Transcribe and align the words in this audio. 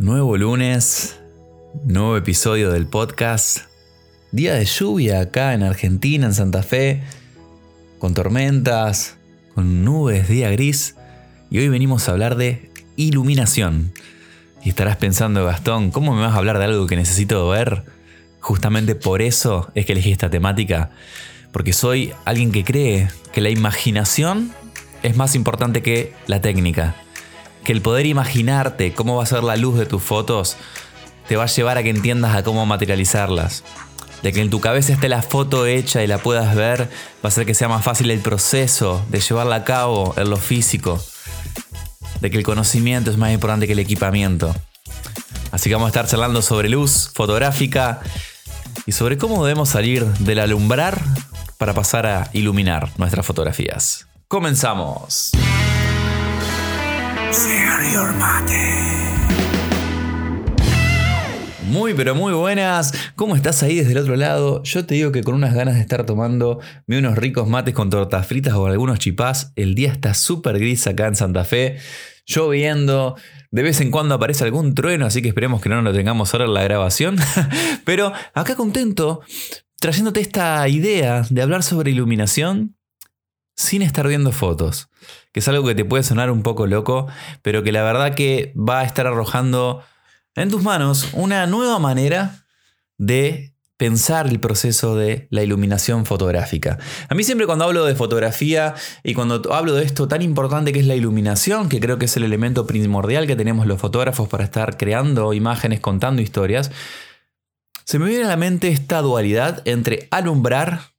Nuevo 0.00 0.38
lunes, 0.38 1.20
nuevo 1.84 2.16
episodio 2.16 2.72
del 2.72 2.86
podcast. 2.86 3.66
Día 4.32 4.54
de 4.54 4.64
lluvia 4.64 5.20
acá 5.20 5.52
en 5.52 5.62
Argentina, 5.62 6.24
en 6.24 6.32
Santa 6.32 6.62
Fe, 6.62 7.02
con 7.98 8.14
tormentas, 8.14 9.18
con 9.54 9.84
nubes, 9.84 10.26
día 10.26 10.50
gris. 10.52 10.96
Y 11.50 11.58
hoy 11.58 11.68
venimos 11.68 12.08
a 12.08 12.12
hablar 12.12 12.36
de 12.36 12.70
iluminación. 12.96 13.92
Y 14.64 14.70
estarás 14.70 14.96
pensando, 14.96 15.44
Gastón, 15.44 15.90
¿cómo 15.90 16.14
me 16.14 16.22
vas 16.22 16.32
a 16.32 16.38
hablar 16.38 16.56
de 16.56 16.64
algo 16.64 16.86
que 16.86 16.96
necesito 16.96 17.46
ver? 17.50 17.84
Justamente 18.40 18.94
por 18.94 19.20
eso 19.20 19.70
es 19.74 19.84
que 19.84 19.92
elegí 19.92 20.12
esta 20.12 20.30
temática. 20.30 20.92
Porque 21.52 21.74
soy 21.74 22.14
alguien 22.24 22.52
que 22.52 22.64
cree 22.64 23.10
que 23.34 23.42
la 23.42 23.50
imaginación 23.50 24.50
es 25.02 25.14
más 25.14 25.34
importante 25.34 25.82
que 25.82 26.14
la 26.26 26.40
técnica 26.40 26.96
que 27.64 27.72
el 27.72 27.82
poder 27.82 28.06
imaginarte 28.06 28.92
cómo 28.92 29.16
va 29.16 29.22
a 29.22 29.26
ser 29.26 29.42
la 29.42 29.56
luz 29.56 29.78
de 29.78 29.86
tus 29.86 30.02
fotos 30.02 30.56
te 31.28 31.36
va 31.36 31.44
a 31.44 31.46
llevar 31.46 31.78
a 31.78 31.82
que 31.82 31.90
entiendas 31.90 32.34
a 32.34 32.42
cómo 32.42 32.66
materializarlas. 32.66 33.62
De 34.22 34.32
que 34.32 34.40
en 34.40 34.50
tu 34.50 34.60
cabeza 34.60 34.92
esté 34.92 35.08
la 35.08 35.22
foto 35.22 35.64
hecha 35.66 36.02
y 36.02 36.06
la 36.06 36.18
puedas 36.18 36.54
ver, 36.54 36.82
va 36.82 36.88
a 37.24 37.28
hacer 37.28 37.46
que 37.46 37.54
sea 37.54 37.68
más 37.68 37.84
fácil 37.84 38.10
el 38.10 38.18
proceso 38.20 39.04
de 39.08 39.20
llevarla 39.20 39.56
a 39.56 39.64
cabo 39.64 40.12
en 40.16 40.28
lo 40.28 40.36
físico. 40.36 41.00
De 42.20 42.30
que 42.30 42.36
el 42.36 42.42
conocimiento 42.42 43.10
es 43.10 43.16
más 43.16 43.32
importante 43.32 43.66
que 43.66 43.74
el 43.74 43.78
equipamiento. 43.78 44.54
Así 45.52 45.68
que 45.68 45.74
vamos 45.74 45.86
a 45.86 45.90
estar 45.90 46.06
charlando 46.06 46.42
sobre 46.42 46.68
luz 46.68 47.10
fotográfica 47.14 48.00
y 48.86 48.92
sobre 48.92 49.16
cómo 49.16 49.44
debemos 49.44 49.68
salir 49.68 50.04
del 50.04 50.40
alumbrar 50.40 51.00
para 51.58 51.74
pasar 51.74 52.06
a 52.06 52.30
iluminar 52.32 52.90
nuestras 52.98 53.24
fotografías. 53.24 54.06
Comenzamos. 54.28 55.32
Muy 61.68 61.94
pero 61.94 62.16
muy 62.16 62.32
buenas, 62.32 62.92
¿cómo 63.14 63.36
estás 63.36 63.62
ahí 63.62 63.76
desde 63.76 63.92
el 63.92 63.98
otro 63.98 64.16
lado? 64.16 64.64
Yo 64.64 64.84
te 64.84 64.96
digo 64.96 65.12
que 65.12 65.22
con 65.22 65.36
unas 65.36 65.54
ganas 65.54 65.76
de 65.76 65.80
estar 65.80 66.04
tomando 66.04 66.58
unos 66.88 67.16
ricos 67.16 67.48
mates 67.48 67.72
con 67.72 67.88
tortas 67.88 68.26
fritas 68.26 68.54
o 68.54 68.66
algunos 68.66 68.98
chipás, 68.98 69.52
el 69.54 69.76
día 69.76 69.92
está 69.92 70.12
súper 70.14 70.58
gris 70.58 70.88
acá 70.88 71.06
en 71.06 71.14
Santa 71.14 71.44
Fe, 71.44 71.76
lloviendo, 72.26 73.14
de 73.52 73.62
vez 73.62 73.80
en 73.80 73.92
cuando 73.92 74.16
aparece 74.16 74.42
algún 74.42 74.74
trueno, 74.74 75.06
así 75.06 75.22
que 75.22 75.28
esperemos 75.28 75.62
que 75.62 75.68
no 75.68 75.80
lo 75.82 75.92
tengamos 75.92 76.34
ahora 76.34 76.46
en 76.46 76.54
la 76.54 76.64
grabación, 76.64 77.16
pero 77.84 78.12
acá 78.34 78.56
contento 78.56 79.20
trayéndote 79.78 80.20
esta 80.20 80.66
idea 80.68 81.24
de 81.30 81.42
hablar 81.42 81.62
sobre 81.62 81.92
iluminación 81.92 82.74
sin 83.60 83.82
estar 83.82 84.08
viendo 84.08 84.32
fotos 84.32 84.90
que 85.32 85.40
es 85.40 85.48
algo 85.48 85.66
que 85.66 85.74
te 85.74 85.84
puede 85.84 86.02
sonar 86.02 86.30
un 86.30 86.42
poco 86.42 86.66
loco, 86.66 87.06
pero 87.42 87.62
que 87.62 87.72
la 87.72 87.82
verdad 87.82 88.14
que 88.14 88.52
va 88.56 88.80
a 88.80 88.84
estar 88.84 89.06
arrojando 89.06 89.82
en 90.34 90.50
tus 90.50 90.62
manos 90.62 91.08
una 91.12 91.46
nueva 91.46 91.78
manera 91.78 92.46
de 92.98 93.54
pensar 93.76 94.26
el 94.26 94.40
proceso 94.40 94.94
de 94.94 95.26
la 95.30 95.42
iluminación 95.42 96.04
fotográfica. 96.04 96.78
A 97.08 97.14
mí 97.14 97.24
siempre 97.24 97.46
cuando 97.46 97.64
hablo 97.64 97.86
de 97.86 97.94
fotografía 97.94 98.74
y 99.02 99.14
cuando 99.14 99.40
hablo 99.54 99.74
de 99.74 99.84
esto 99.84 100.06
tan 100.06 100.20
importante 100.20 100.72
que 100.72 100.80
es 100.80 100.86
la 100.86 100.96
iluminación, 100.96 101.68
que 101.68 101.80
creo 101.80 101.98
que 101.98 102.04
es 102.04 102.16
el 102.16 102.24
elemento 102.24 102.66
primordial 102.66 103.26
que 103.26 103.36
tenemos 103.36 103.66
los 103.66 103.80
fotógrafos 103.80 104.28
para 104.28 104.44
estar 104.44 104.76
creando 104.76 105.32
imágenes, 105.32 105.80
contando 105.80 106.20
historias, 106.20 106.70
se 107.84 107.98
me 107.98 108.08
viene 108.08 108.24
a 108.24 108.28
la 108.28 108.36
mente 108.36 108.68
esta 108.68 109.00
dualidad 109.00 109.62
entre 109.64 110.08
alumbrar 110.10 110.90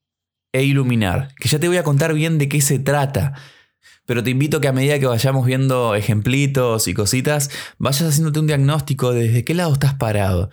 e 0.53 0.63
iluminar, 0.63 1.33
que 1.35 1.49
ya 1.49 1.59
te 1.59 1.67
voy 1.67 1.77
a 1.77 1.83
contar 1.83 2.13
bien 2.13 2.37
de 2.37 2.49
qué 2.49 2.61
se 2.61 2.79
trata 2.79 3.33
pero 4.05 4.23
te 4.23 4.29
invito 4.29 4.57
a 4.57 4.61
que 4.61 4.67
a 4.67 4.73
medida 4.73 4.99
que 4.99 5.05
vayamos 5.05 5.45
viendo 5.45 5.95
ejemplitos 5.95 6.87
y 6.87 6.93
cositas, 6.93 7.49
vayas 7.77 8.09
haciéndote 8.09 8.39
un 8.39 8.47
diagnóstico 8.47 9.13
de 9.13 9.23
desde 9.27 9.45
qué 9.45 9.53
lado 9.53 9.71
estás 9.71 9.93
parado. 9.93 10.49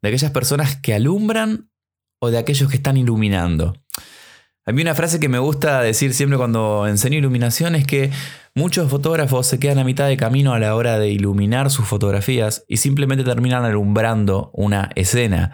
De 0.00 0.08
aquellas 0.08 0.30
personas 0.30 0.76
que 0.76 0.94
alumbran 0.94 1.68
o 2.20 2.30
de 2.30 2.38
aquellos 2.38 2.70
que 2.70 2.76
están 2.76 2.96
iluminando. 2.96 3.74
A 4.64 4.72
mí 4.72 4.80
una 4.80 4.94
frase 4.94 5.18
que 5.18 5.28
me 5.28 5.40
gusta 5.40 5.82
decir 5.82 6.14
siempre 6.14 6.38
cuando 6.38 6.86
enseño 6.86 7.18
iluminación 7.18 7.74
es 7.74 7.84
que 7.84 8.10
muchos 8.54 8.88
fotógrafos 8.88 9.46
se 9.46 9.58
quedan 9.58 9.80
a 9.80 9.84
mitad 9.84 10.06
de 10.06 10.16
camino 10.16 10.54
a 10.54 10.58
la 10.58 10.76
hora 10.76 10.98
de 10.98 11.10
iluminar 11.10 11.70
sus 11.70 11.86
fotografías 11.86 12.64
y 12.68 12.76
simplemente 12.78 13.24
terminan 13.24 13.64
alumbrando 13.64 14.50
una 14.54 14.90
escena. 14.94 15.52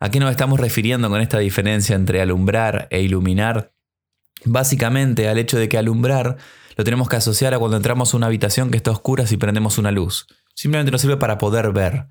¿A 0.00 0.10
qué 0.10 0.20
nos 0.20 0.30
estamos 0.30 0.60
refiriendo 0.60 1.10
con 1.10 1.20
esta 1.20 1.40
diferencia 1.40 1.96
entre 1.96 2.20
alumbrar 2.20 2.86
e 2.90 3.02
iluminar? 3.02 3.72
Básicamente 4.44 5.28
al 5.28 5.38
hecho 5.38 5.58
de 5.58 5.68
que 5.68 5.76
alumbrar 5.76 6.36
lo 6.76 6.84
tenemos 6.84 7.08
que 7.08 7.16
asociar 7.16 7.52
a 7.52 7.58
cuando 7.58 7.76
entramos 7.76 8.14
a 8.14 8.16
una 8.16 8.26
habitación 8.26 8.70
que 8.70 8.76
está 8.76 8.92
oscura 8.92 9.26
si 9.26 9.36
prendemos 9.36 9.76
una 9.76 9.90
luz. 9.90 10.28
Simplemente 10.54 10.92
nos 10.92 11.00
sirve 11.00 11.16
para 11.16 11.38
poder 11.38 11.72
ver. 11.72 12.06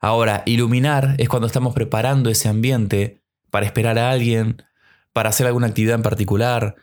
Ahora, 0.00 0.42
iluminar 0.46 1.14
es 1.18 1.28
cuando 1.28 1.46
estamos 1.46 1.74
preparando 1.74 2.28
ese 2.28 2.48
ambiente 2.48 3.22
para 3.50 3.66
esperar 3.66 4.00
a 4.00 4.10
alguien, 4.10 4.64
para 5.12 5.28
hacer 5.28 5.46
alguna 5.46 5.68
actividad 5.68 5.94
en 5.94 6.02
particular, 6.02 6.74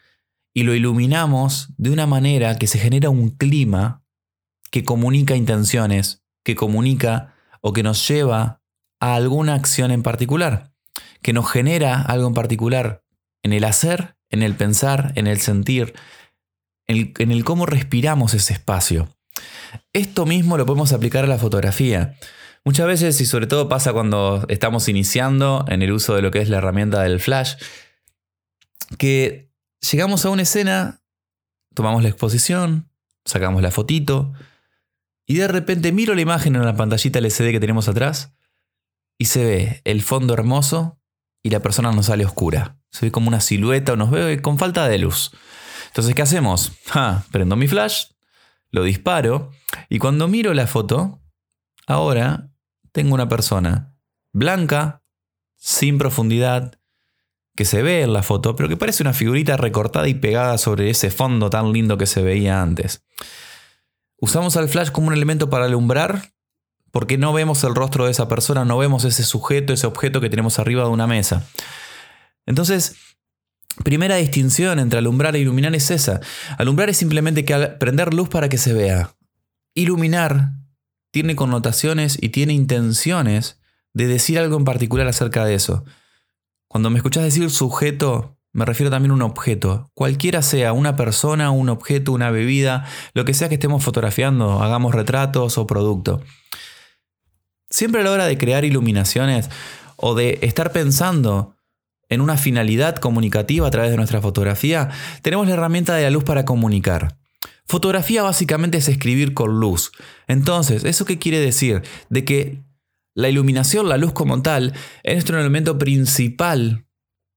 y 0.54 0.64
lo 0.64 0.74
iluminamos 0.74 1.74
de 1.78 1.92
una 1.92 2.08
manera 2.08 2.58
que 2.58 2.68
se 2.68 2.80
genera 2.80 3.10
un 3.10 3.32
clima 3.32 4.04
que 4.72 4.86
comunica 4.86 5.36
intenciones, 5.36 6.24
que 6.44 6.56
comunica 6.56 7.36
o 7.60 7.74
que 7.74 7.84
nos 7.84 8.08
lleva 8.08 8.63
a 9.04 9.16
alguna 9.16 9.56
acción 9.56 9.92
en 9.92 10.04
particular, 10.04 10.72
que 11.22 11.34
nos 11.34 11.52
genera 11.52 12.02
algo 12.02 12.28
en 12.28 12.34
particular 12.34 13.04
en 13.44 13.54
el 13.54 13.66
hacer 13.66 14.16
en 14.34 14.42
el 14.42 14.56
pensar, 14.56 15.14
en 15.14 15.28
el 15.28 15.40
sentir, 15.40 15.94
en 16.88 17.32
el, 17.32 17.44
cómo 17.44 17.68
respiramos 17.68 18.34
ese 18.34 18.54
espacio. 18.54 19.08
Esto 19.94 20.26
mismo 20.26 20.58
lo 20.58 20.66
podemos 20.66 20.92
aplicar 20.92 21.24
a 21.24 21.28
la 21.28 21.38
fotografía. 21.38 22.16
Muchas 22.66 22.88
veces, 22.88 23.22
y 23.22 23.28
sobre 23.28 23.46
todo 23.46 23.70
pasa 23.70 23.94
cuando 23.94 24.44
estamos 24.50 24.90
iniciando 24.90 25.66
en 25.68 25.84
el 25.84 25.92
uso 25.92 26.16
de 26.16 26.24
lo 26.24 26.32
que 26.32 26.40
es 26.40 26.50
la 26.50 26.58
herramienta 26.58 27.04
del 27.04 27.20
flash, 27.20 27.54
que 28.98 29.52
llegamos 29.92 30.26
a 30.26 30.32
una 30.32 30.42
escena, 30.42 31.04
tomamos 31.76 32.02
la 32.02 32.10
exposición, 32.10 32.90
sacamos 33.26 33.62
la 33.62 33.70
fotito, 33.70 34.34
y 35.28 35.36
de 35.36 35.48
repente 35.48 35.92
miro 35.92 36.16
la 36.16 36.22
imagen 36.22 36.56
en 36.56 36.66
la 36.66 36.76
pantallita 36.76 37.20
LCD 37.20 37.52
que 37.52 37.60
tenemos 37.60 37.88
atrás, 37.88 38.34
y 39.24 39.26
se 39.26 39.46
ve 39.46 39.82
el 39.86 40.02
fondo 40.02 40.34
hermoso 40.34 41.00
y 41.42 41.50
la 41.50 41.62
persona 41.62 41.94
nos 41.94 42.08
sale 42.08 42.26
oscura. 42.26 42.78
Se 42.92 43.06
ve 43.06 43.12
como 43.14 43.30
una 43.30 43.40
silueta 43.40 43.94
o 43.94 43.96
nos 43.96 44.12
ve 44.12 44.42
con 44.42 44.60
falta 44.60 44.90
de 44.90 44.98
luz. 44.98 45.32
Entonces, 45.88 46.14
¿qué 46.14 46.24
hacemos? 46.24 46.74
prendo 47.32 47.56
mi 47.56 47.70
flash, 47.70 48.08
lo 48.70 48.84
disparo 48.84 49.52
y 49.88 49.98
cuando 50.00 50.28
miro 50.28 50.54
la 50.54 50.68
foto, 50.68 51.22
ahora 51.88 52.50
tengo 52.92 53.14
una 53.14 53.30
persona 53.30 53.96
blanca, 54.34 55.06
sin 55.56 55.98
profundidad, 55.98 56.78
que 57.56 57.64
se 57.64 57.82
ve 57.82 58.02
en 58.02 58.12
la 58.12 58.24
foto, 58.24 58.58
pero 58.58 58.68
que 58.68 58.76
parece 58.76 59.04
una 59.04 59.14
figurita 59.14 59.56
recortada 59.56 60.10
y 60.10 60.16
pegada 60.16 60.58
sobre 60.58 60.90
ese 60.90 61.12
fondo 61.12 61.50
tan 61.50 61.72
lindo 61.72 61.98
que 61.98 62.08
se 62.08 62.22
veía 62.22 62.62
antes. 62.62 63.06
Usamos 64.18 64.58
al 64.58 64.68
flash 64.68 64.90
como 64.90 65.08
un 65.08 65.14
elemento 65.14 65.50
para 65.50 65.64
alumbrar 65.64 66.33
porque 66.94 67.18
no 67.18 67.34
vemos 67.34 67.64
el 67.64 67.74
rostro 67.74 68.06
de 68.06 68.12
esa 68.12 68.28
persona, 68.28 68.66
no 68.66 68.78
vemos 68.78 69.04
ese 69.04 69.24
sujeto, 69.24 69.74
ese 69.74 69.88
objeto 69.88 70.22
que 70.22 70.30
tenemos 70.30 70.60
arriba 70.60 70.84
de 70.84 70.90
una 70.90 71.08
mesa. 71.08 71.44
Entonces, 72.46 72.98
primera 73.84 74.18
distinción 74.18 74.78
entre 74.78 75.00
alumbrar 75.00 75.36
e 75.36 75.40
iluminar 75.40 75.74
es 75.74 75.90
esa. 75.90 76.22
Alumbrar 76.60 76.92
es 76.92 76.98
simplemente 76.98 77.46
que 77.46 77.58
prender 77.80 78.14
luz 78.14 78.30
para 78.30 78.48
que 78.48 78.60
se 78.60 78.74
vea. 78.74 79.16
Iluminar 79.74 80.52
tiene 81.10 81.36
connotaciones 81.36 82.20
y 82.22 82.30
tiene 82.30 82.54
intenciones 82.54 83.60
de 83.94 84.06
decir 84.06 84.38
algo 84.38 84.56
en 84.56 84.64
particular 84.64 85.08
acerca 85.08 85.46
de 85.46 85.56
eso. 85.56 85.86
Cuando 86.68 86.92
me 86.92 86.98
escuchas 86.98 87.24
decir 87.24 87.50
sujeto, 87.50 88.38
me 88.52 88.66
refiero 88.66 88.92
también 88.92 89.10
a 89.10 89.16
un 89.16 89.24
objeto. 89.24 89.90
Cualquiera 89.96 90.44
sea, 90.44 90.74
una 90.74 90.96
persona, 90.96 91.50
un 91.50 91.70
objeto, 91.70 92.12
una 92.12 92.30
bebida, 92.30 92.86
lo 93.16 93.26
que 93.26 93.34
sea 93.34 93.50
que 93.50 93.56
estemos 93.56 93.84
fotografiando, 93.84 94.62
hagamos 94.62 94.94
retratos 94.94 95.58
o 95.58 95.66
producto. 95.66 96.22
Siempre 97.74 98.02
a 98.02 98.04
la 98.04 98.12
hora 98.12 98.28
de 98.28 98.38
crear 98.38 98.66
iluminaciones 98.66 99.50
o 99.96 100.14
de 100.14 100.38
estar 100.44 100.72
pensando 100.72 101.56
en 102.08 102.22
una 102.22 102.38
finalidad 102.38 102.98
comunicativa 102.98 103.68
a 103.68 103.72
través 103.72 103.90
de 103.90 103.98
nuestra 103.98 104.22
fotografía, 104.22 104.92
tenemos 105.24 105.48
la 105.48 105.56
herramienta 105.56 105.96
de 105.96 106.04
la 106.04 106.12
luz 106.12 106.24
para 106.24 106.46
comunicar. 106.46 107.18
Fotografía 107.66 108.22
básicamente 108.22 108.78
es 108.78 108.90
escribir 108.90 109.34
con 109.34 109.60
luz. 109.60 109.92
Entonces, 110.28 110.84
¿eso 110.84 111.06
qué 111.06 111.18
quiere 111.18 111.40
decir? 111.40 111.82
De 112.10 112.24
que 112.24 112.62
la 113.16 113.30
iluminación, 113.30 113.90
la 113.90 113.98
luz 113.98 114.14
como 114.14 114.40
tal, 114.44 114.74
es 115.02 115.16
nuestro 115.16 115.40
elemento 115.40 115.80
principal 115.80 116.86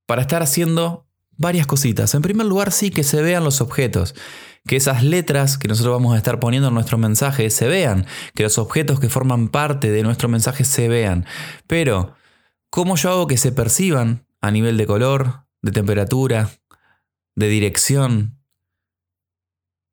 para 0.04 0.20
estar 0.20 0.42
haciendo 0.42 1.08
varias 1.38 1.66
cositas. 1.66 2.14
En 2.14 2.20
primer 2.20 2.46
lugar, 2.46 2.72
sí 2.72 2.90
que 2.90 3.04
se 3.04 3.22
vean 3.22 3.42
los 3.42 3.62
objetos 3.62 4.14
que 4.66 4.76
esas 4.76 5.02
letras 5.02 5.58
que 5.58 5.68
nosotros 5.68 5.94
vamos 5.94 6.14
a 6.14 6.18
estar 6.18 6.40
poniendo 6.40 6.68
en 6.68 6.74
nuestro 6.74 6.98
mensaje 6.98 7.50
se 7.50 7.68
vean, 7.68 8.06
que 8.34 8.42
los 8.42 8.58
objetos 8.58 9.00
que 9.00 9.08
forman 9.08 9.48
parte 9.48 9.90
de 9.90 10.02
nuestro 10.02 10.28
mensaje 10.28 10.64
se 10.64 10.88
vean. 10.88 11.24
Pero, 11.66 12.14
¿cómo 12.70 12.96
yo 12.96 13.10
hago 13.10 13.26
que 13.26 13.36
se 13.36 13.52
perciban 13.52 14.26
a 14.40 14.50
nivel 14.50 14.76
de 14.76 14.86
color, 14.86 15.46
de 15.62 15.72
temperatura, 15.72 16.50
de 17.34 17.48
dirección, 17.48 18.38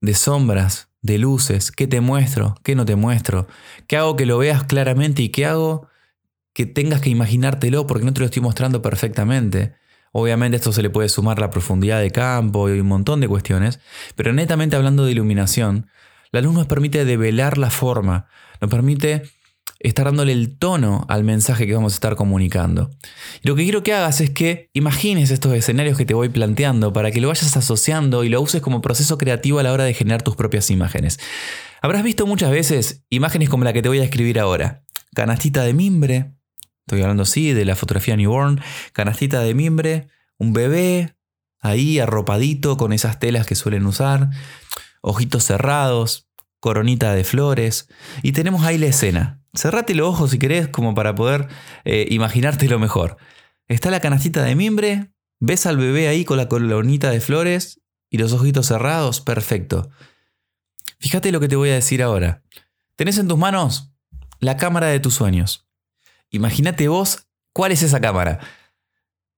de 0.02 0.14
sombras, 0.16 0.90
de 1.02 1.18
luces, 1.18 1.72
qué 1.72 1.88
te 1.88 2.02
muestro, 2.02 2.56
qué 2.64 2.76
no 2.76 2.86
te 2.86 2.96
muestro, 2.96 3.48
qué 3.88 3.98
hago 3.98 4.16
que 4.16 4.26
lo 4.26 4.38
veas 4.38 4.64
claramente 4.64 5.22
y 5.22 5.30
qué 5.30 5.46
hago 5.46 5.88
que 6.54 6.66
tengas 6.66 7.02
que 7.02 7.10
imaginártelo 7.10 7.88
porque 7.88 8.06
no 8.06 8.14
te 8.14 8.22
lo 8.22 8.26
estoy 8.26 8.42
mostrando 8.42 8.82
perfectamente. 8.82 9.76
Obviamente 10.14 10.58
esto 10.58 10.72
se 10.72 10.84
le 10.84 10.92
puede 10.92 11.10
sumar 11.10 11.40
la 11.40 11.50
profundidad 11.50 12.00
de 12.00 12.12
campo 12.12 12.70
y 12.70 12.80
un 12.80 12.88
montón 12.88 13.20
de 13.20 13.28
cuestiones, 13.28 13.80
pero 14.16 14.32
netamente 14.32 14.76
hablando 14.76 15.06
de 15.06 15.12
iluminación, 15.12 15.88
la 16.32 16.40
luz 16.40 16.54
nos 16.54 16.68
permite 16.68 17.04
develar 17.04 17.58
la 17.58 17.72
forma, 17.72 18.28
nos 18.62 18.70
permite 18.70 19.24
estar 19.80 20.06
dándole 20.06 20.32
el 20.32 20.56
tono 20.58 21.06
al 21.10 21.24
mensaje 21.24 21.66
que 21.66 21.74
vamos 21.74 21.94
a 21.94 21.96
estar 21.96 22.16
comunicando. 22.16 22.92
Y 23.42 23.48
lo 23.48 23.56
que 23.56 23.64
quiero 23.64 23.82
que 23.82 23.94
hagas 23.94 24.22
es 24.22 24.30
que 24.30 24.70
imagines 24.74 25.32
estos 25.32 25.52
escenarios 25.56 25.98
que 25.98 26.06
te 26.06 26.14
voy 26.14 26.30
planteando 26.30 26.94
para 26.94 27.10
que 27.10 27.20
lo 27.20 27.30
vayas 27.30 27.58
asociando 27.58 28.24
y 28.24 28.30
lo 28.30 28.40
uses 28.40 28.62
como 28.62 28.82
proceso 28.82 29.18
creativo 29.18 29.58
a 29.58 29.64
la 29.64 29.74
hora 29.74 29.84
de 29.84 29.96
generar 29.96 30.22
tus 30.22 30.36
propias 30.36 30.70
imágenes. 30.70 31.20
Habrás 31.82 32.04
visto 32.04 32.28
muchas 32.28 32.52
veces 32.52 33.04
imágenes 33.10 33.50
como 33.50 33.64
la 33.64 33.74
que 33.74 33.82
te 33.82 33.90
voy 33.90 34.00
a 34.00 34.04
escribir 34.04 34.40
ahora. 34.40 34.84
Canastita 35.16 35.64
de 35.64 35.74
mimbre, 35.74 36.34
estoy 36.86 37.02
hablando 37.02 37.26
sí 37.26 37.54
de 37.54 37.66
la 37.66 37.76
fotografía 37.76 38.16
newborn, 38.16 38.62
canastita 38.92 39.40
de 39.40 39.54
mimbre, 39.54 40.08
un 40.38 40.54
bebé 40.54 41.16
ahí 41.60 42.00
arropadito 42.00 42.78
con 42.78 42.92
esas 42.94 43.20
telas 43.20 43.48
que 43.48 43.56
suelen 43.56 43.86
usar, 43.86 44.30
ojitos 45.02 45.46
cerrados, 45.46 46.30
coronita 46.60 47.14
de 47.14 47.24
flores, 47.24 47.88
y 48.22 48.34
tenemos 48.34 48.64
ahí 48.64 48.78
la 48.78 48.88
escena. 48.88 49.42
Cerrate 49.54 49.96
los 49.96 50.08
ojos 50.08 50.32
si 50.32 50.40
querés, 50.40 50.68
como 50.68 50.94
para 50.94 51.16
poder 51.16 51.48
eh, 51.86 52.08
imaginártelo 52.10 52.80
mejor. 52.80 53.18
Está 53.68 53.92
la 53.92 54.02
canastita 54.02 54.44
de 54.44 54.56
mimbre, 54.56 55.12
ves 55.40 55.66
al 55.66 55.78
bebé 55.78 56.08
ahí 56.08 56.26
con 56.26 56.38
la 56.38 56.50
coronita 56.50 57.10
de 57.12 57.22
flores 57.22 57.82
y 58.10 58.18
los 58.18 58.34
ojitos 58.34 58.68
cerrados, 58.68 59.22
perfecto. 59.22 59.90
Fíjate 61.00 61.32
lo 61.32 61.40
que 61.40 61.48
te 61.48 61.56
voy 61.56 61.70
a 61.70 61.76
decir 61.76 62.04
ahora. 62.04 62.44
Tenés 62.96 63.18
en 63.18 63.28
tus 63.28 63.38
manos 63.38 63.94
la 64.40 64.58
cámara 64.58 64.88
de 64.88 65.00
tus 65.00 65.16
sueños. 65.16 65.68
Imagínate 66.34 66.88
vos 66.88 67.28
cuál 67.54 67.72
es 67.72 67.84
esa 67.84 68.02
cámara. 68.02 68.40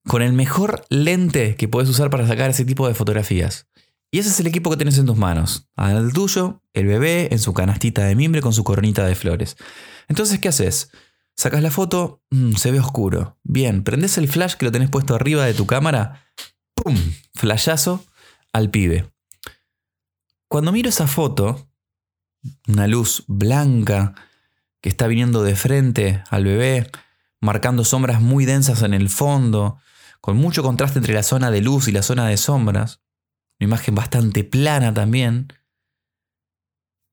Con 0.07 0.21
el 0.21 0.33
mejor 0.33 0.85
lente 0.89 1.55
que 1.55 1.67
puedes 1.67 1.89
usar 1.89 2.09
para 2.09 2.25
sacar 2.25 2.49
ese 2.49 2.63
tipo 2.63 2.87
de 2.87 2.93
fotografías. 2.93 3.67
Y 4.11 4.19
ese 4.19 4.29
es 4.29 4.39
el 4.39 4.47
equipo 4.47 4.69
que 4.69 4.77
tenés 4.77 4.97
en 4.97 5.05
tus 5.05 5.17
manos. 5.17 5.67
Al 5.75 6.13
tuyo, 6.13 6.63
el 6.73 6.87
bebé 6.87 7.27
en 7.31 7.39
su 7.39 7.53
canastita 7.53 8.05
de 8.05 8.15
mimbre 8.15 8.41
con 8.41 8.53
su 8.53 8.63
coronita 8.63 9.05
de 9.05 9.15
flores. 9.15 9.57
Entonces, 10.07 10.39
¿qué 10.39 10.47
haces? 10.47 10.89
Sacas 11.35 11.61
la 11.61 11.69
foto, 11.69 12.23
mm, 12.29 12.53
se 12.53 12.71
ve 12.71 12.79
oscuro. 12.79 13.37
Bien, 13.43 13.83
prendes 13.83 14.17
el 14.17 14.29
flash 14.29 14.53
que 14.53 14.63
lo 14.63 14.71
tenés 14.71 14.89
puesto 14.89 15.15
arriba 15.15 15.45
de 15.45 15.53
tu 15.53 15.67
cámara. 15.67 16.25
¡Pum! 16.75 16.95
Flashazo 17.33 18.05
al 18.53 18.69
pibe. 18.69 19.11
Cuando 20.47 20.71
miro 20.71 20.87
esa 20.87 21.07
foto, 21.07 21.67
una 22.69 22.87
luz 22.87 23.25
blanca 23.27 24.15
que 24.85 24.89
está 24.89 25.07
viniendo 25.07 25.41
de 25.41 25.55
frente 25.55 26.21
al 26.29 26.43
bebé, 26.43 26.91
marcando 27.41 27.83
sombras 27.83 28.21
muy 28.21 28.45
densas 28.45 28.83
en 28.83 28.93
el 28.93 29.09
fondo, 29.09 29.79
con 30.21 30.37
mucho 30.37 30.61
contraste 30.61 30.99
entre 30.99 31.15
la 31.15 31.23
zona 31.23 31.49
de 31.49 31.59
luz 31.59 31.87
y 31.87 31.91
la 31.91 32.03
zona 32.03 32.27
de 32.27 32.37
sombras 32.37 32.99
una 33.59 33.65
imagen 33.65 33.95
bastante 33.95 34.43
plana 34.43 34.93
también, 34.93 35.51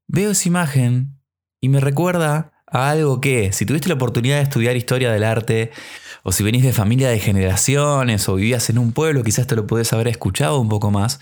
veo 0.07 0.33
esa 0.33 0.49
imagen 0.49 1.19
y 1.63 1.71
me 1.71 1.81
recuerda 1.81 2.53
a 2.67 2.91
algo 2.91 3.23
que, 3.23 3.55
si 3.55 3.65
tuviste 3.65 3.89
la 3.89 3.95
oportunidad 3.95 4.37
de 4.37 4.43
estudiar 4.43 4.77
historia 4.77 5.11
del 5.11 5.25
arte, 5.25 5.71
o 6.25 6.31
si 6.31 6.45
venís 6.45 6.65
de 6.65 6.75
familia 6.75 7.09
de 7.09 7.21
generaciones, 7.21 8.29
o 8.29 8.35
vivías 8.35 8.69
en 8.69 8.77
un 8.77 8.93
pueblo, 8.93 9.23
quizás 9.23 9.47
te 9.47 9.57
lo 9.57 9.67
podés 9.67 9.95
haber 9.95 10.09
escuchado 10.09 10.61
un 10.61 10.69
poco 10.69 10.91
más, 10.91 11.21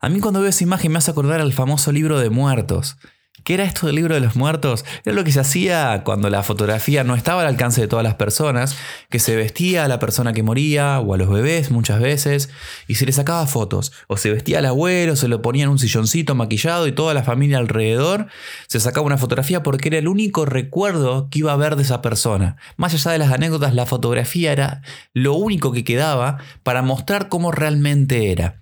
a 0.00 0.08
mí 0.08 0.20
cuando 0.20 0.38
veo 0.38 0.50
esa 0.50 0.62
imagen 0.62 0.92
me 0.92 0.98
hace 0.98 1.10
acordar 1.10 1.40
al 1.40 1.52
famoso 1.52 1.90
libro 1.90 2.20
de 2.20 2.30
muertos, 2.30 2.98
¿Qué 3.44 3.54
era 3.54 3.64
esto 3.64 3.86
del 3.86 3.96
libro 3.96 4.14
de 4.14 4.20
los 4.20 4.36
muertos? 4.36 4.84
Era 5.04 5.16
lo 5.16 5.24
que 5.24 5.32
se 5.32 5.40
hacía 5.40 6.02
cuando 6.04 6.30
la 6.30 6.44
fotografía 6.44 7.02
no 7.02 7.16
estaba 7.16 7.40
al 7.40 7.48
alcance 7.48 7.80
de 7.80 7.88
todas 7.88 8.04
las 8.04 8.14
personas, 8.14 8.76
que 9.10 9.18
se 9.18 9.34
vestía 9.34 9.84
a 9.84 9.88
la 9.88 9.98
persona 9.98 10.32
que 10.32 10.44
moría 10.44 11.00
o 11.00 11.12
a 11.12 11.16
los 11.16 11.28
bebés 11.28 11.72
muchas 11.72 12.00
veces 12.00 12.50
y 12.86 12.94
se 12.94 13.04
le 13.04 13.10
sacaba 13.10 13.44
fotos. 13.48 13.92
O 14.06 14.16
se 14.16 14.30
vestía 14.30 14.58
al 14.58 14.66
abuelo, 14.66 15.16
se 15.16 15.26
lo 15.26 15.42
ponía 15.42 15.64
en 15.64 15.70
un 15.70 15.80
silloncito 15.80 16.36
maquillado 16.36 16.86
y 16.86 16.92
toda 16.92 17.14
la 17.14 17.24
familia 17.24 17.58
alrededor 17.58 18.28
se 18.68 18.78
sacaba 18.78 19.06
una 19.06 19.18
fotografía 19.18 19.64
porque 19.64 19.88
era 19.88 19.98
el 19.98 20.06
único 20.06 20.44
recuerdo 20.44 21.28
que 21.28 21.40
iba 21.40 21.50
a 21.50 21.54
haber 21.54 21.74
de 21.74 21.82
esa 21.82 22.00
persona. 22.00 22.58
Más 22.76 22.94
allá 22.94 23.10
de 23.10 23.18
las 23.18 23.32
anécdotas, 23.32 23.74
la 23.74 23.86
fotografía 23.86 24.52
era 24.52 24.82
lo 25.14 25.34
único 25.34 25.72
que 25.72 25.82
quedaba 25.82 26.38
para 26.62 26.82
mostrar 26.82 27.28
cómo 27.28 27.50
realmente 27.50 28.30
era. 28.30 28.61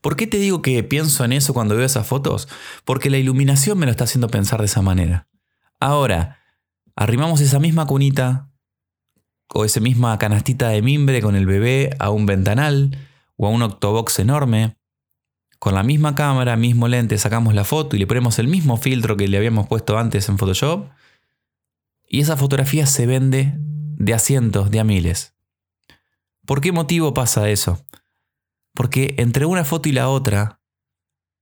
¿Por 0.00 0.16
qué 0.16 0.26
te 0.26 0.38
digo 0.38 0.62
que 0.62 0.82
pienso 0.84 1.24
en 1.24 1.32
eso 1.32 1.54
cuando 1.54 1.76
veo 1.76 1.84
esas 1.84 2.06
fotos? 2.06 2.48
Porque 2.84 3.10
la 3.10 3.18
iluminación 3.18 3.78
me 3.78 3.86
lo 3.86 3.90
está 3.90 4.04
haciendo 4.04 4.28
pensar 4.28 4.60
de 4.60 4.66
esa 4.66 4.82
manera. 4.82 5.28
Ahora, 5.80 6.38
arrimamos 6.94 7.40
esa 7.40 7.58
misma 7.58 7.86
cunita 7.86 8.50
o 9.48 9.64
esa 9.64 9.80
misma 9.80 10.18
canastita 10.18 10.68
de 10.68 10.82
mimbre 10.82 11.20
con 11.20 11.34
el 11.34 11.46
bebé 11.46 11.90
a 11.98 12.10
un 12.10 12.26
ventanal 12.26 12.96
o 13.36 13.46
a 13.46 13.50
un 13.50 13.62
octobox 13.62 14.18
enorme. 14.18 14.76
Con 15.58 15.74
la 15.74 15.82
misma 15.82 16.14
cámara, 16.14 16.56
mismo 16.56 16.86
lente, 16.86 17.18
sacamos 17.18 17.54
la 17.54 17.64
foto 17.64 17.96
y 17.96 17.98
le 17.98 18.06
ponemos 18.06 18.38
el 18.38 18.46
mismo 18.46 18.76
filtro 18.76 19.16
que 19.16 19.26
le 19.26 19.36
habíamos 19.36 19.66
puesto 19.66 19.98
antes 19.98 20.28
en 20.28 20.38
Photoshop. 20.38 20.88
Y 22.08 22.20
esa 22.20 22.36
fotografía 22.36 22.86
se 22.86 23.06
vende 23.06 23.54
de 23.56 24.14
a 24.14 24.20
cientos, 24.20 24.70
de 24.70 24.78
a 24.78 24.84
miles. 24.84 25.34
¿Por 26.46 26.60
qué 26.60 26.70
motivo 26.70 27.12
pasa 27.12 27.50
eso? 27.50 27.84
Porque 28.78 29.16
entre 29.18 29.44
una 29.44 29.64
foto 29.64 29.88
y 29.88 29.92
la 29.92 30.08
otra 30.08 30.60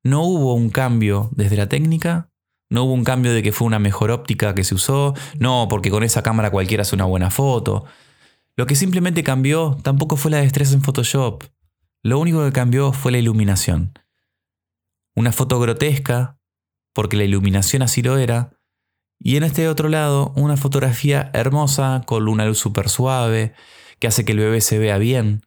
no 0.03 0.23
hubo 0.23 0.55
un 0.55 0.71
cambio 0.71 1.29
desde 1.33 1.59
la 1.59 1.69
técnica, 1.69 2.31
no 2.71 2.85
hubo 2.85 2.95
un 2.95 3.05
cambio 3.05 3.35
de 3.35 3.43
que 3.43 3.53
fue 3.53 3.67
una 3.67 3.79
mejor 3.79 4.11
óptica 4.11 4.55
que 4.55 4.65
se 4.65 4.75
usó, 4.75 5.13
no 5.39 5.67
porque 5.69 5.91
con 5.91 6.03
esa 6.03 6.23
cámara 6.23 6.51
cualquiera 6.51 6.81
hace 6.81 6.95
una 6.95 7.05
buena 7.05 7.31
foto. 7.31 7.85
Lo 8.57 8.65
que 8.65 8.75
simplemente 8.75 9.23
cambió 9.23 9.77
tampoco 9.83 10.17
fue 10.17 10.31
la 10.31 10.39
destreza 10.39 10.73
en 10.73 10.83
Photoshop. 10.83 11.45
Lo 12.03 12.19
único 12.19 12.43
que 12.43 12.53
cambió 12.53 12.95
fue 12.95 13.13
la 13.13 13.19
iluminación. 13.19 13.93
Una 15.15 15.31
foto 15.31 15.61
grotesca, 15.61 16.39
porque 16.95 17.19
la 17.19 17.25
iluminación 17.25 17.83
así 17.83 18.01
lo 18.01 18.17
era, 18.17 18.59
y 19.21 19.37
en 19.37 19.43
este 19.43 19.69
otro 19.69 19.91
lado 19.91 20.33
una 20.37 20.57
fotografía 20.57 21.31
hermosa 21.35 22.01
con 22.07 22.29
una 22.29 22.47
luz 22.47 22.57
súper 22.57 22.89
suave, 22.89 23.53
que 23.99 24.07
hace 24.07 24.25
que 24.25 24.33
el 24.33 24.39
bebé 24.39 24.63
se 24.63 24.79
vea 24.79 24.97
bien, 24.97 25.46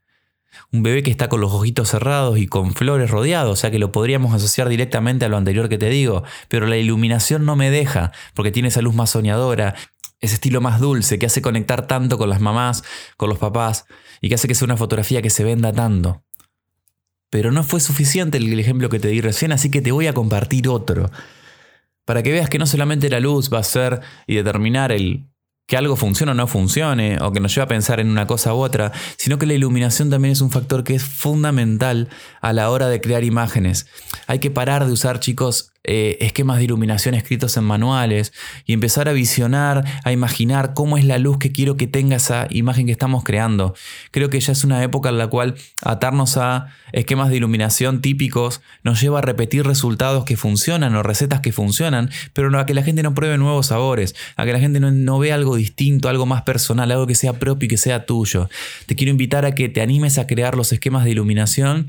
un 0.71 0.83
bebé 0.83 1.03
que 1.03 1.11
está 1.11 1.29
con 1.29 1.41
los 1.41 1.51
ojitos 1.51 1.89
cerrados 1.89 2.37
y 2.37 2.47
con 2.47 2.73
flores 2.73 3.09
rodeados, 3.09 3.51
o 3.51 3.55
sea 3.55 3.71
que 3.71 3.79
lo 3.79 3.91
podríamos 3.91 4.33
asociar 4.33 4.69
directamente 4.69 5.25
a 5.25 5.29
lo 5.29 5.37
anterior 5.37 5.69
que 5.69 5.77
te 5.77 5.89
digo, 5.89 6.23
pero 6.47 6.67
la 6.67 6.77
iluminación 6.77 7.45
no 7.45 7.55
me 7.55 7.71
deja, 7.71 8.11
porque 8.33 8.51
tiene 8.51 8.69
esa 8.69 8.81
luz 8.81 8.95
más 8.95 9.11
soñadora, 9.11 9.75
ese 10.19 10.35
estilo 10.35 10.61
más 10.61 10.79
dulce 10.79 11.17
que 11.17 11.25
hace 11.25 11.41
conectar 11.41 11.87
tanto 11.87 12.17
con 12.17 12.29
las 12.29 12.41
mamás, 12.41 12.83
con 13.17 13.29
los 13.29 13.39
papás, 13.39 13.85
y 14.21 14.29
que 14.29 14.35
hace 14.35 14.47
que 14.47 14.55
sea 14.55 14.65
una 14.65 14.77
fotografía 14.77 15.21
que 15.21 15.29
se 15.29 15.43
venda 15.43 15.71
tanto. 15.71 16.23
Pero 17.29 17.51
no 17.51 17.63
fue 17.63 17.79
suficiente 17.79 18.37
el 18.37 18.59
ejemplo 18.59 18.89
que 18.89 18.99
te 18.99 19.07
di 19.07 19.21
recién, 19.21 19.51
así 19.51 19.69
que 19.69 19.81
te 19.81 19.91
voy 19.91 20.07
a 20.07 20.13
compartir 20.13 20.67
otro. 20.67 21.09
Para 22.05 22.23
que 22.23 22.31
veas 22.31 22.49
que 22.49 22.57
no 22.57 22.65
solamente 22.65 23.09
la 23.09 23.19
luz 23.19 23.53
va 23.53 23.59
a 23.59 23.63
ser 23.63 24.01
y 24.25 24.35
determinar 24.35 24.91
el 24.91 25.29
que 25.69 25.77
algo 25.77 25.95
funcione 25.95 26.31
o 26.31 26.35
no 26.35 26.47
funcione, 26.47 27.19
o 27.21 27.31
que 27.31 27.39
nos 27.39 27.53
lleve 27.53 27.65
a 27.65 27.67
pensar 27.67 27.99
en 27.99 28.09
una 28.09 28.25
cosa 28.25 28.55
u 28.55 28.57
otra, 28.57 28.91
sino 29.17 29.37
que 29.37 29.45
la 29.45 29.53
iluminación 29.53 30.09
también 30.09 30.31
es 30.31 30.41
un 30.41 30.49
factor 30.49 30.83
que 30.83 30.95
es 30.95 31.03
fundamental 31.03 32.09
a 32.41 32.53
la 32.53 32.71
hora 32.71 32.89
de 32.89 32.99
crear 32.99 33.23
imágenes. 33.23 33.85
Hay 34.25 34.39
que 34.39 34.49
parar 34.49 34.87
de 34.87 34.91
usar, 34.91 35.19
chicos, 35.19 35.71
eh, 35.85 36.17
esquemas 36.19 36.57
de 36.57 36.65
iluminación 36.65 37.15
escritos 37.15 37.55
en 37.55 37.63
manuales 37.63 38.33
y 38.65 38.73
empezar 38.73 39.07
a 39.07 39.13
visionar, 39.13 39.85
a 40.03 40.11
imaginar 40.11 40.73
cómo 40.73 40.97
es 40.97 41.05
la 41.05 41.17
luz 41.19 41.37
que 41.37 41.53
quiero 41.53 41.77
que 41.77 41.87
tenga 41.87 42.17
esa 42.17 42.47
imagen 42.49 42.85
que 42.85 42.91
estamos 42.91 43.23
creando. 43.23 43.73
Creo 44.11 44.29
que 44.29 44.39
ya 44.39 44.51
es 44.51 44.63
una 44.63 44.83
época 44.83 45.09
en 45.09 45.17
la 45.17 45.27
cual 45.27 45.55
atarnos 45.81 46.35
a 46.37 46.67
esquemas 46.91 47.29
de 47.29 47.37
iluminación 47.37 48.01
típicos 48.01 48.61
nos 48.83 48.99
lleva 49.01 49.19
a 49.19 49.21
repetir 49.21 49.65
resultados 49.65 50.25
que 50.25 50.35
funcionan 50.35 50.95
o 50.95 51.03
recetas 51.03 51.39
que 51.39 51.53
funcionan, 51.53 52.09
pero 52.33 52.57
a 52.59 52.65
que 52.65 52.73
la 52.73 52.83
gente 52.83 53.01
no 53.01 53.13
pruebe 53.13 53.37
nuevos 53.37 53.67
sabores, 53.67 54.15
a 54.35 54.45
que 54.45 54.53
la 54.53 54.59
gente 54.59 54.79
no, 54.79 54.91
no 54.91 55.17
vea 55.17 55.35
algo 55.35 55.55
distinto, 55.55 56.09
algo 56.09 56.25
más 56.25 56.41
personal, 56.41 56.91
algo 56.91 57.07
que 57.07 57.15
sea 57.15 57.33
propio 57.33 57.67
y 57.67 57.69
que 57.69 57.77
sea 57.77 58.05
tuyo. 58.05 58.49
Te 58.85 58.95
quiero 58.95 59.11
invitar 59.11 59.45
a 59.45 59.55
que 59.55 59.69
te 59.69 59.81
animes 59.81 60.17
a 60.17 60.27
crear 60.27 60.57
los 60.57 60.73
esquemas 60.73 61.05
de 61.05 61.11
iluminación 61.11 61.87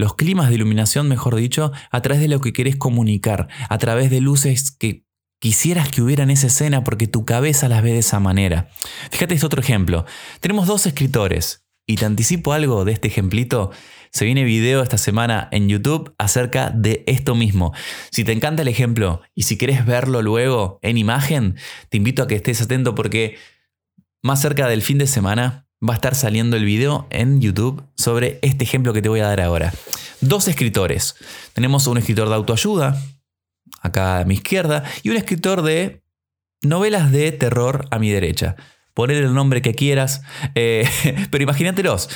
los 0.00 0.14
climas 0.14 0.48
de 0.48 0.56
iluminación, 0.56 1.08
mejor 1.08 1.36
dicho, 1.36 1.72
a 1.90 2.02
través 2.02 2.20
de 2.20 2.28
lo 2.28 2.40
que 2.40 2.52
querés 2.52 2.76
comunicar, 2.76 3.48
a 3.68 3.78
través 3.78 4.10
de 4.10 4.20
luces 4.20 4.70
que 4.72 5.04
quisieras 5.40 5.88
que 5.90 6.02
hubiera 6.02 6.22
en 6.22 6.30
esa 6.30 6.48
escena 6.48 6.84
porque 6.84 7.06
tu 7.06 7.24
cabeza 7.24 7.68
las 7.68 7.82
ve 7.82 7.92
de 7.92 7.98
esa 7.98 8.20
manera. 8.20 8.68
Fíjate 9.10 9.34
este 9.34 9.46
otro 9.46 9.60
ejemplo. 9.60 10.04
Tenemos 10.40 10.66
dos 10.66 10.86
escritores 10.86 11.66
y 11.86 11.96
te 11.96 12.04
anticipo 12.04 12.52
algo 12.52 12.84
de 12.84 12.92
este 12.92 13.08
ejemplito. 13.08 13.70
Se 14.12 14.24
viene 14.24 14.44
video 14.44 14.82
esta 14.82 14.98
semana 14.98 15.48
en 15.50 15.68
YouTube 15.68 16.14
acerca 16.18 16.70
de 16.70 17.04
esto 17.06 17.34
mismo. 17.34 17.72
Si 18.10 18.24
te 18.24 18.32
encanta 18.32 18.62
el 18.62 18.68
ejemplo 18.68 19.22
y 19.34 19.44
si 19.44 19.56
querés 19.56 19.86
verlo 19.86 20.20
luego 20.22 20.78
en 20.82 20.98
imagen, 20.98 21.56
te 21.88 21.96
invito 21.96 22.22
a 22.22 22.26
que 22.26 22.34
estés 22.34 22.60
atento 22.60 22.94
porque 22.94 23.38
más 24.22 24.40
cerca 24.40 24.68
del 24.68 24.82
fin 24.82 24.98
de 24.98 25.06
semana 25.06 25.69
va 25.82 25.94
a 25.94 25.96
estar 25.96 26.14
saliendo 26.14 26.56
el 26.56 26.64
video 26.64 27.06
en 27.10 27.40
YouTube 27.40 27.82
sobre 27.96 28.38
este 28.42 28.64
ejemplo 28.64 28.92
que 28.92 29.02
te 29.02 29.08
voy 29.08 29.20
a 29.20 29.26
dar 29.26 29.40
ahora. 29.40 29.72
Dos 30.20 30.46
escritores. 30.48 31.16
Tenemos 31.54 31.86
un 31.86 31.96
escritor 31.96 32.28
de 32.28 32.34
autoayuda, 32.34 33.02
acá 33.80 34.18
a 34.18 34.24
mi 34.24 34.34
izquierda, 34.34 34.84
y 35.02 35.10
un 35.10 35.16
escritor 35.16 35.62
de 35.62 36.02
novelas 36.62 37.10
de 37.10 37.32
terror 37.32 37.86
a 37.90 37.98
mi 37.98 38.10
derecha. 38.10 38.56
Poner 38.92 39.16
el 39.16 39.32
nombre 39.32 39.62
que 39.62 39.74
quieras, 39.74 40.22
eh, 40.54 40.86
pero 41.30 41.42
imagínatelos. 41.42 42.10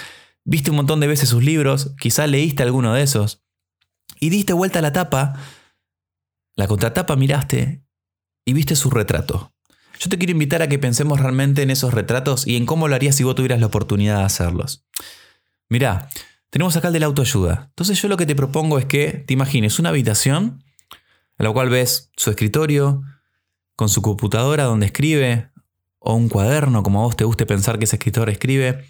Viste 0.44 0.71
un 0.71 0.76
montón 0.76 1.00
de 1.00 1.06
veces 1.06 1.30
sus 1.30 1.42
libros, 1.42 1.94
quizá 1.99 2.26
leíste 2.26 2.62
alguno 2.62 2.92
de 2.92 3.02
esos, 3.02 3.42
y 4.21 4.28
diste 4.28 4.52
vuelta 4.52 4.80
a 4.80 4.83
la 4.83 4.92
tapa, 4.92 5.40
la 6.54 6.66
contratapa 6.66 7.16
miraste 7.16 7.83
y 8.44 8.52
viste 8.52 8.76
su 8.76 8.90
retrato. 8.90 9.54
Yo 9.99 10.11
te 10.11 10.19
quiero 10.19 10.33
invitar 10.33 10.63
a 10.63 10.69
que 10.69 10.79
pensemos 10.79 11.21
realmente 11.21 11.63
en 11.63 11.71
esos 11.71 11.95
retratos 11.95 12.47
y 12.47 12.57
en 12.57 12.67
cómo 12.67 12.89
lo 12.89 12.95
harías 12.95 13.17
si 13.17 13.25
vos 13.25 13.35
tuvieras 13.35 13.61
la 13.61 13.67
oportunidad 13.67 14.19
de 14.19 14.25
hacerlos. 14.25 14.85
Mirá, 15.69 16.09
tenemos 16.51 16.77
acá 16.77 16.89
el 16.89 16.95
de 16.95 17.01
la 17.01 17.07
autoayuda. 17.07 17.67
Entonces 17.71 18.01
yo 18.01 18.09
lo 18.09 18.17
que 18.17 18.27
te 18.27 18.37
propongo 18.37 18.79
es 18.79 18.85
que 18.85 19.25
te 19.27 19.35
imagines 19.35 19.79
una 19.79 19.89
habitación 19.91 20.63
en 21.39 21.47
la 21.47 21.53
cual 21.53 21.69
ves 21.69 22.11
su 22.17 22.31
escritorio, 22.31 23.03
con 23.77 23.89
su 23.89 24.03
computadora 24.03 24.65
donde 24.65 24.87
escribe, 24.87 25.51
o 25.99 26.15
un 26.15 26.29
cuaderno 26.29 26.83
como 26.83 27.01
a 27.01 27.07
vos 27.07 27.17
te 27.17 27.25
guste 27.25 27.47
pensar 27.47 27.79
que 27.79 27.87
ese 27.87 27.97
escritor 27.97 28.31
escribe, 28.31 28.85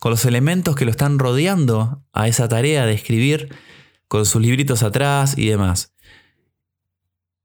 con 0.00 0.10
los 0.10 0.24
elementos 0.24 0.74
que 0.74 0.84
lo 0.84 0.90
están 0.90 1.18
rodeando 1.18 2.02
a 2.12 2.28
esa 2.28 2.48
tarea 2.48 2.86
de 2.86 2.94
escribir, 2.94 3.54
con 4.08 4.26
sus 4.26 4.40
libritos 4.40 4.82
atrás 4.82 5.36
y 5.36 5.46
demás. 5.46 5.91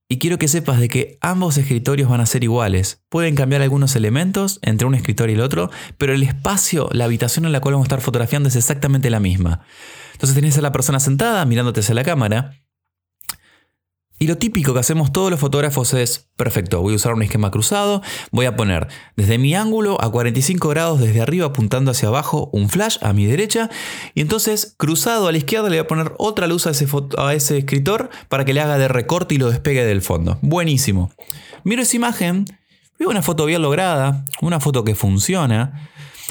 Y 0.10 0.20
quiero 0.20 0.38
que 0.38 0.48
sepas 0.48 0.80
de 0.80 0.88
que 0.88 1.18
ambos 1.20 1.58
escritorios 1.58 2.10
van 2.10 2.22
a 2.22 2.26
ser 2.26 2.44
iguales. 2.44 3.04
Pueden 3.10 3.36
cambiar 3.36 3.62
algunos 3.62 3.94
elementos 3.98 4.60
entre 4.62 4.88
un 4.88 4.96
escritorio 4.96 5.36
y 5.36 5.38
el 5.38 5.44
otro, 5.44 5.70
pero 5.98 6.14
el 6.14 6.24
espacio, 6.24 6.88
la 6.94 7.04
habitación 7.04 7.44
en 7.46 7.52
la 7.52 7.60
cual 7.60 7.74
vamos 7.74 7.86
a 7.86 7.90
estar 7.90 8.02
fotografiando 8.02 8.48
es 8.48 8.56
exactamente 8.56 9.10
la 9.10 9.20
misma. 9.20 9.66
Entonces 10.14 10.34
tenés 10.34 10.58
a 10.58 10.62
la 10.62 10.72
persona 10.72 11.02
sentada 11.02 11.46
mirándote 11.46 11.82
hacia 11.82 11.94
la 11.94 12.06
cámara 12.06 12.67
y 14.20 14.28
lo 14.28 14.38
típico 14.38 14.74
que 14.74 14.80
hacemos 14.80 15.12
todos 15.12 15.30
los 15.30 15.40
fotógrafos 15.40 15.94
es, 15.94 16.30
perfecto, 16.36 16.82
voy 16.82 16.94
a 16.94 16.96
usar 16.96 17.14
un 17.14 17.22
esquema 17.22 17.52
cruzado, 17.52 18.02
voy 18.32 18.48
a 18.48 18.56
poner 18.56 18.88
desde 19.16 19.38
mi 19.38 19.54
ángulo 19.54 20.02
a 20.02 20.12
45 20.12 20.70
grados 20.70 21.00
desde 21.00 21.22
arriba 21.22 21.48
apuntando 21.48 21.92
hacia 21.92 22.10
abajo 22.10 22.50
un 22.52 22.70
flash 22.70 22.98
a 23.02 23.14
mi 23.14 23.26
derecha 23.26 23.70
y 24.16 24.22
entonces 24.22 24.74
cruzado 24.78 25.28
a 25.28 25.32
la 25.32 25.38
izquierda 25.38 25.70
le 25.70 25.78
voy 25.78 25.86
a 25.86 25.88
poner 25.88 26.14
otra 26.18 26.48
luz 26.48 26.66
a 26.66 26.72
ese, 26.72 27.58
escritor 27.58 28.10
para 28.28 28.44
que 28.44 28.54
le 28.54 28.62
haga 28.62 28.78
de 28.78 28.88
recorte 28.88 29.36
y 29.36 29.38
lo 29.38 29.50
despegue 29.50 29.86
del 29.86 30.02
fondo. 30.02 30.40
Buenísimo. 30.42 31.12
Miro 31.64 31.82
esa 31.84 31.96
imagen, 31.96 32.46
veo 32.98 33.10
una 33.10 33.22
foto 33.22 33.46
bien 33.46 33.62
lograda, 33.62 34.26
una 34.42 34.60
foto 34.60 34.84
que 34.84 34.96
funciona, 34.96 35.90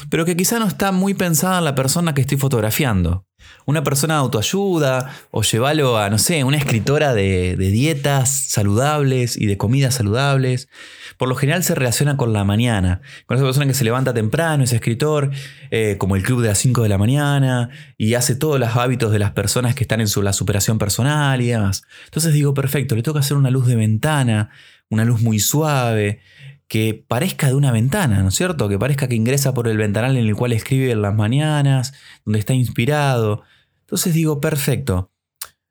pero 0.09 0.25
que 0.25 0.35
quizá 0.35 0.59
no 0.59 0.67
está 0.67 0.91
muy 0.91 1.13
pensada 1.13 1.59
en 1.59 1.65
la 1.65 1.75
persona 1.75 2.13
que 2.13 2.21
estoy 2.21 2.37
fotografiando. 2.37 3.26
Una 3.65 3.83
persona 3.83 4.15
de 4.15 4.19
autoayuda 4.21 5.11
o 5.31 5.43
llevarlo 5.43 5.97
a, 5.97 6.09
no 6.09 6.17
sé, 6.17 6.43
una 6.43 6.57
escritora 6.57 7.13
de, 7.13 7.55
dietas 7.57 8.29
saludables 8.29 9.37
y 9.37 9.45
de 9.45 9.57
comidas 9.57 9.95
saludables. 9.95 10.69
Por 11.17 11.27
lo 11.27 11.35
general 11.35 11.63
se 11.63 11.75
relaciona 11.75 12.15
con 12.15 12.31
la 12.33 12.43
mañana, 12.43 13.01
con 13.25 13.37
esa 13.37 13.45
persona 13.45 13.65
que 13.65 13.73
se 13.73 13.83
levanta 13.83 14.13
temprano, 14.13 14.63
ese 14.63 14.75
escritor, 14.75 15.31
eh, 15.71 15.95
como 15.97 16.15
el 16.15 16.23
club 16.23 16.41
de 16.41 16.49
las 16.49 16.59
5 16.59 16.83
de 16.83 16.89
la 16.89 16.97
mañana, 16.97 17.69
y 17.97 18.13
hace 18.13 18.35
todos 18.35 18.59
los 18.59 18.75
hábitos 18.75 19.11
de 19.11 19.19
las 19.19 19.31
personas 19.31 19.75
que 19.75 19.83
están 19.83 20.01
en 20.01 20.07
su, 20.07 20.21
la 20.21 20.33
superación 20.33 20.77
personal 20.77 21.41
y 21.41 21.47
demás. 21.47 21.83
Entonces 22.05 22.33
digo, 22.33 22.53
perfecto, 22.53 22.95
le 22.95 23.03
toca 23.03 23.19
hacer 23.19 23.35
una 23.35 23.49
luz 23.49 23.67
de 23.67 23.75
ventana, 23.75 24.49
una 24.89 25.05
luz 25.05 25.21
muy 25.21 25.39
suave, 25.39 26.21
que 26.67 27.05
parezca 27.07 27.47
de 27.47 27.55
una 27.55 27.71
ventana, 27.71 28.21
¿no 28.21 28.29
es 28.29 28.35
cierto? 28.35 28.67
Que 28.67 28.77
parezca 28.77 29.07
que 29.07 29.15
ingresa 29.15 29.53
por 29.53 29.67
el 29.67 29.77
ventanal 29.77 30.17
en 30.17 30.25
el 30.25 30.35
cual 30.35 30.53
escribe 30.53 30.91
en 30.91 31.01
las 31.01 31.15
mañanas, 31.15 31.93
donde 32.25 32.39
está 32.39 32.53
inspirado. 32.53 33.43
Entonces 33.81 34.13
digo, 34.13 34.41
perfecto. 34.41 35.11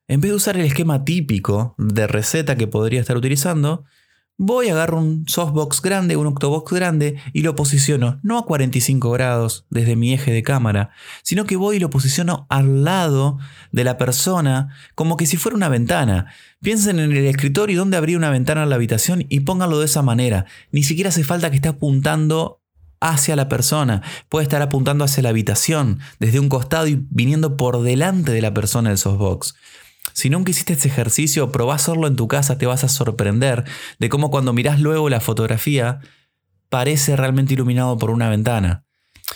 En 0.09 0.21
vez 0.21 0.31
de 0.31 0.37
usar 0.37 0.57
el 0.57 0.65
esquema 0.65 1.05
típico 1.05 1.75
de 1.79 2.07
receta 2.07 2.57
que 2.57 2.67
podría 2.67 3.01
estar 3.01 3.17
utilizando, 3.17 3.85
voy 4.39 4.69
a 4.69 4.73
agarrar 4.73 4.99
un 4.99 5.27
softbox 5.27 5.81
grande, 5.81 6.17
un 6.17 6.27
octobox 6.27 6.73
grande 6.73 7.17
y 7.33 7.43
lo 7.43 7.55
posiciono 7.55 8.21
no 8.23 8.39
a 8.39 8.45
45 8.45 9.11
grados 9.11 9.67
desde 9.71 9.97
mi 9.97 10.13
eje 10.13 10.33
de 10.33 10.43
cámara, 10.43 10.91
sino 11.23 11.45
que 11.45 11.57
voy 11.57 11.77
y 11.77 11.81
lo 11.81 11.91
posiciono 11.91 12.47
al 12.51 12.85
lado 12.85 13.39
de 13.73 13.85
la 13.85 13.97
persona 13.99 14.69
como 14.95 15.17
que 15.17 15.27
si 15.27 15.37
fuera 15.37 15.57
una 15.57 15.69
ventana. 15.69 16.33
Piensen 16.61 16.99
en 16.99 17.13
el 17.13 17.27
escritorio 17.27 17.79
donde 17.79 17.97
habría 17.97 18.17
una 18.17 18.31
ventana 18.31 18.65
en 18.65 18.71
la 18.71 18.77
habitación 18.77 19.25
y 19.29 19.41
pónganlo 19.41 19.79
de 19.79 19.87
esa 19.87 20.03
manera. 20.03 20.47
Ni 20.71 20.83
siquiera 20.83 21.09
hace 21.09 21.25
falta 21.25 21.51
que 21.51 21.57
esté 21.57 21.69
apuntando 21.69 22.63
hacia 23.01 23.37
la 23.37 23.49
persona, 23.49 24.03
puede 24.29 24.45
estar 24.45 24.63
apuntando 24.63 25.05
hacia 25.05 25.23
la 25.23 25.29
habitación, 25.29 26.01
desde 26.19 26.41
un 26.41 26.49
costado 26.49 26.87
y 26.87 27.07
viniendo 27.11 27.57
por 27.57 27.83
delante 27.83 28.33
de 28.33 28.41
la 28.41 28.55
persona 28.55 28.89
del 28.89 28.99
softbox. 28.99 29.55
Si 30.17 30.31
nunca 30.31 30.51
hiciste 30.51 30.73
este 30.73 30.89
ejercicio, 30.89 31.53
probá 31.53 31.75
hacerlo 31.75 32.07
en 32.07 32.17
tu 32.17 32.27
casa, 32.27 32.57
te 32.57 32.65
vas 32.65 32.85
a 32.85 32.89
sorprender 32.89 33.65
de 33.99 34.09
cómo 34.09 34.31
cuando 34.31 34.55
mirás 34.55 34.81
luego 34.81 35.11
la 35.11 35.21
fotografía 35.21 36.01
parece 36.71 37.17
realmente 37.17 37.53
iluminado 37.53 37.99
por 37.99 38.09
una 38.09 38.31
ventana. 38.31 38.87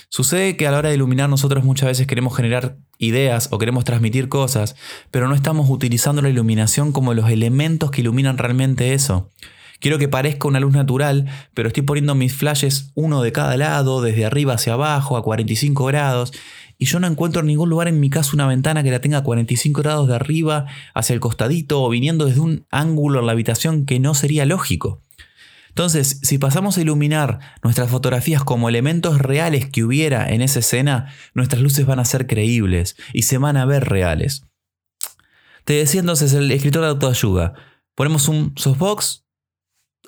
Sucede 0.09 0.57
que 0.57 0.67
a 0.67 0.71
la 0.71 0.79
hora 0.79 0.89
de 0.89 0.95
iluminar 0.95 1.29
nosotros 1.29 1.65
muchas 1.65 1.89
veces 1.89 2.07
queremos 2.07 2.35
generar 2.35 2.79
ideas 2.97 3.49
o 3.51 3.59
queremos 3.59 3.85
transmitir 3.85 4.31
cosas, 4.31 4.75
pero 5.11 5.29
no 5.29 5.35
estamos 5.35 5.69
utilizando 5.69 6.23
la 6.23 6.31
iluminación 6.31 6.93
como 6.93 7.13
los 7.13 7.29
elementos 7.29 7.91
que 7.91 8.01
iluminan 8.01 8.39
realmente 8.39 8.95
eso. 8.95 9.29
Quiero 9.81 9.99
que 9.99 10.09
parezca 10.09 10.49
una 10.49 10.61
luz 10.61 10.73
natural, 10.73 11.27
pero 11.53 11.69
estoy 11.69 11.83
poniendo 11.83 12.15
mis 12.15 12.35
flashes 12.35 12.91
uno 12.95 13.21
de 13.21 13.33
cada 13.33 13.59
lado, 13.59 14.01
desde 14.01 14.25
arriba 14.25 14.55
hacia 14.55 14.73
abajo, 14.73 15.19
a 15.19 15.23
45 15.23 15.85
grados, 15.85 16.33
y 16.81 16.87
yo 16.87 16.99
no 16.99 17.07
encuentro 17.07 17.43
en 17.43 17.47
ningún 17.47 17.69
lugar 17.69 17.89
en 17.89 18.01
mi 18.01 18.09
casa 18.09 18.31
una 18.33 18.47
ventana 18.47 18.83
que 18.83 18.91
la 18.91 19.03
tenga 19.03 19.23
45 19.23 19.83
grados 19.83 20.09
de 20.09 20.15
arriba 20.15 20.65
hacia 20.95 21.13
el 21.13 21.21
costadito 21.21 21.83
o 21.83 21.91
viniendo 21.91 22.25
desde 22.25 22.41
un 22.41 22.67
ángulo 22.71 23.21
en 23.21 23.27
la 23.27 23.33
habitación 23.33 23.85
que 23.85 24.01
no 24.01 24.15
sería 24.15 24.47
lógico. 24.47 25.03
Entonces, 25.69 26.21
si 26.23 26.39
pasamos 26.39 26.79
a 26.79 26.81
iluminar 26.81 27.39
nuestras 27.63 27.91
fotografías 27.91 28.43
como 28.45 28.71
elementos 28.71 29.19
reales 29.19 29.69
que 29.69 29.85
hubiera 29.85 30.31
en 30.33 30.41
esa 30.41 30.61
escena, 30.61 31.13
nuestras 31.35 31.61
luces 31.61 31.85
van 31.85 31.99
a 31.99 32.07
ser 32.07 32.27
creíbles 32.27 32.97
y 33.13 33.23
se 33.23 33.37
van 33.37 33.59
a 33.59 33.67
ver 33.67 33.85
reales. 33.85 34.47
Te 35.67 35.75
decía 35.75 36.01
entonces 36.01 36.33
el 36.33 36.51
escritor 36.51 36.81
de 36.81 36.89
autoayuda, 36.89 37.53
ponemos 37.95 38.27
un 38.27 38.55
softbox 38.57 39.27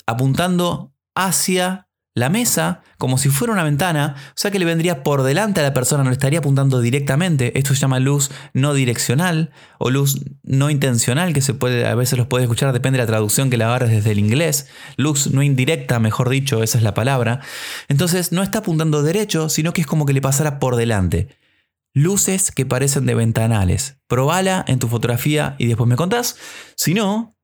apuntando 0.07 0.95
hacia 1.15 1.87
la 2.15 2.29
mesa 2.29 2.83
como 2.99 3.19
si 3.19 3.31
fuera 3.31 3.53
una 3.53 3.65
ventana, 3.65 4.15
o 4.29 4.33
sea 4.37 4.51
que 4.51 4.59
le 4.59 4.65
vendría 4.65 5.03
por 5.03 5.23
delante 5.23 5.61
a 5.61 5.63
la 5.63 5.75
persona, 5.75 6.05
no 6.05 6.11
le 6.11 6.15
estaría 6.15 6.39
apuntando 6.39 6.81
directamente. 6.81 7.59
Esto 7.59 7.75
se 7.75 7.81
llama 7.81 7.99
luz 7.99 8.31
no 8.53 8.75
direccional 8.75 9.51
o 9.79 9.91
luz 9.91 10.21
no 10.43 10.71
intencional, 10.71 11.33
que 11.33 11.41
se 11.41 11.55
puede, 11.55 11.87
a 11.87 11.95
veces 11.95 12.19
los 12.19 12.27
puede 12.27 12.45
escuchar, 12.45 12.73
depende 12.73 12.99
de 12.99 13.05
la 13.05 13.09
traducción 13.09 13.51
que 13.51 13.57
la 13.57 13.67
agarres 13.67 13.91
desde 13.91 14.13
el 14.13 14.19
inglés. 14.19 14.69
Luz 14.97 15.33
no 15.33 15.43
indirecta, 15.43 15.99
mejor 15.99 16.29
dicho, 16.29 16.63
esa 16.63 16.79
es 16.79 16.85
la 16.85 16.95
palabra. 16.95 17.41
Entonces 17.89 18.31
no 18.31 18.43
está 18.43 18.59
apuntando 18.59 19.03
derecho, 19.03 19.49
sino 19.49 19.73
que 19.73 19.81
es 19.81 19.87
como 19.87 20.07
que 20.07 20.13
le 20.13 20.21
pasara 20.21 20.59
por 20.59 20.77
delante. 20.77 21.29
Luces 21.95 22.53
que 22.53 22.65
parecen 22.65 23.05
de 23.05 23.15
ventanales. 23.15 23.99
Probala 24.07 24.65
en 24.67 24.79
tu 24.79 24.89
fotografía 24.89 25.57
y 25.59 25.67
después 25.67 25.89
me 25.89 25.97
contás. 25.97 26.37
Si 26.77 26.95
no, 26.95 27.37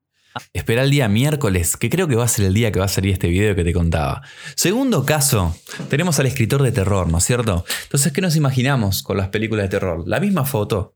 Espera 0.53 0.83
el 0.83 0.91
día 0.91 1.07
miércoles, 1.07 1.77
que 1.77 1.89
creo 1.89 2.07
que 2.07 2.15
va 2.15 2.25
a 2.25 2.27
ser 2.27 2.45
el 2.45 2.53
día 2.53 2.71
que 2.71 2.79
va 2.79 2.85
a 2.85 2.89
salir 2.89 3.13
este 3.13 3.27
video 3.27 3.55
que 3.55 3.63
te 3.63 3.73
contaba. 3.73 4.21
Segundo 4.55 5.05
caso, 5.05 5.55
tenemos 5.89 6.19
al 6.19 6.25
escritor 6.25 6.63
de 6.63 6.71
terror, 6.71 7.09
¿no 7.09 7.17
es 7.17 7.23
cierto? 7.23 7.65
Entonces, 7.83 8.11
¿qué 8.11 8.21
nos 8.21 8.35
imaginamos 8.35 9.03
con 9.03 9.17
las 9.17 9.29
películas 9.29 9.65
de 9.65 9.69
terror? 9.69 10.03
La 10.07 10.19
misma 10.19 10.45
foto, 10.45 10.95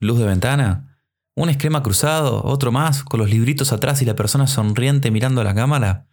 luz 0.00 0.18
de 0.18 0.26
ventana, 0.26 1.00
un 1.36 1.48
esquema 1.48 1.82
cruzado, 1.82 2.44
otro 2.44 2.70
más, 2.72 3.02
con 3.02 3.20
los 3.20 3.30
libritos 3.30 3.72
atrás 3.72 4.02
y 4.02 4.04
la 4.04 4.14
persona 4.14 4.46
sonriente 4.46 5.10
mirando 5.10 5.40
a 5.40 5.44
la 5.44 5.54
cámara. 5.54 6.06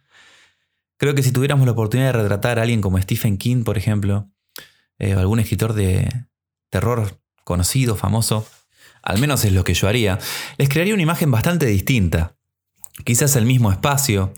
Creo 0.98 1.14
que 1.14 1.22
si 1.22 1.32
tuviéramos 1.32 1.66
la 1.66 1.72
oportunidad 1.72 2.12
de 2.12 2.22
retratar 2.22 2.58
a 2.58 2.62
alguien 2.62 2.80
como 2.80 3.00
Stephen 3.00 3.38
King, 3.38 3.64
por 3.64 3.78
ejemplo, 3.78 4.30
eh, 4.98 5.14
algún 5.14 5.40
escritor 5.40 5.72
de 5.72 6.08
terror 6.70 7.20
conocido, 7.44 7.96
famoso, 7.96 8.46
al 9.02 9.18
menos 9.18 9.44
es 9.44 9.52
lo 9.52 9.64
que 9.64 9.74
yo 9.74 9.88
haría, 9.88 10.18
les 10.58 10.68
crearía 10.68 10.94
una 10.94 11.02
imagen 11.02 11.30
bastante 11.30 11.66
distinta. 11.66 12.36
Quizás 13.04 13.36
el 13.36 13.46
mismo 13.46 13.72
espacio, 13.72 14.32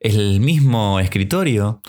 el 0.00 0.40
mismo 0.40 1.00
escritorio, 1.00 1.80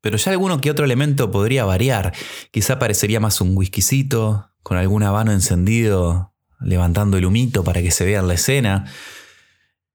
pero 0.00 0.18
ya 0.18 0.32
alguno 0.32 0.60
que 0.60 0.70
otro 0.70 0.84
elemento 0.84 1.30
podría 1.30 1.64
variar. 1.64 2.12
Quizá 2.50 2.78
parecería 2.78 3.20
más 3.20 3.40
un 3.40 3.56
whiskycito, 3.56 4.50
con 4.62 4.76
algún 4.76 5.02
habano 5.02 5.32
encendido, 5.32 6.34
levantando 6.60 7.16
el 7.16 7.24
humito 7.24 7.64
para 7.64 7.80
que 7.80 7.90
se 7.90 8.04
vea 8.04 8.22
la 8.22 8.34
escena. 8.34 8.84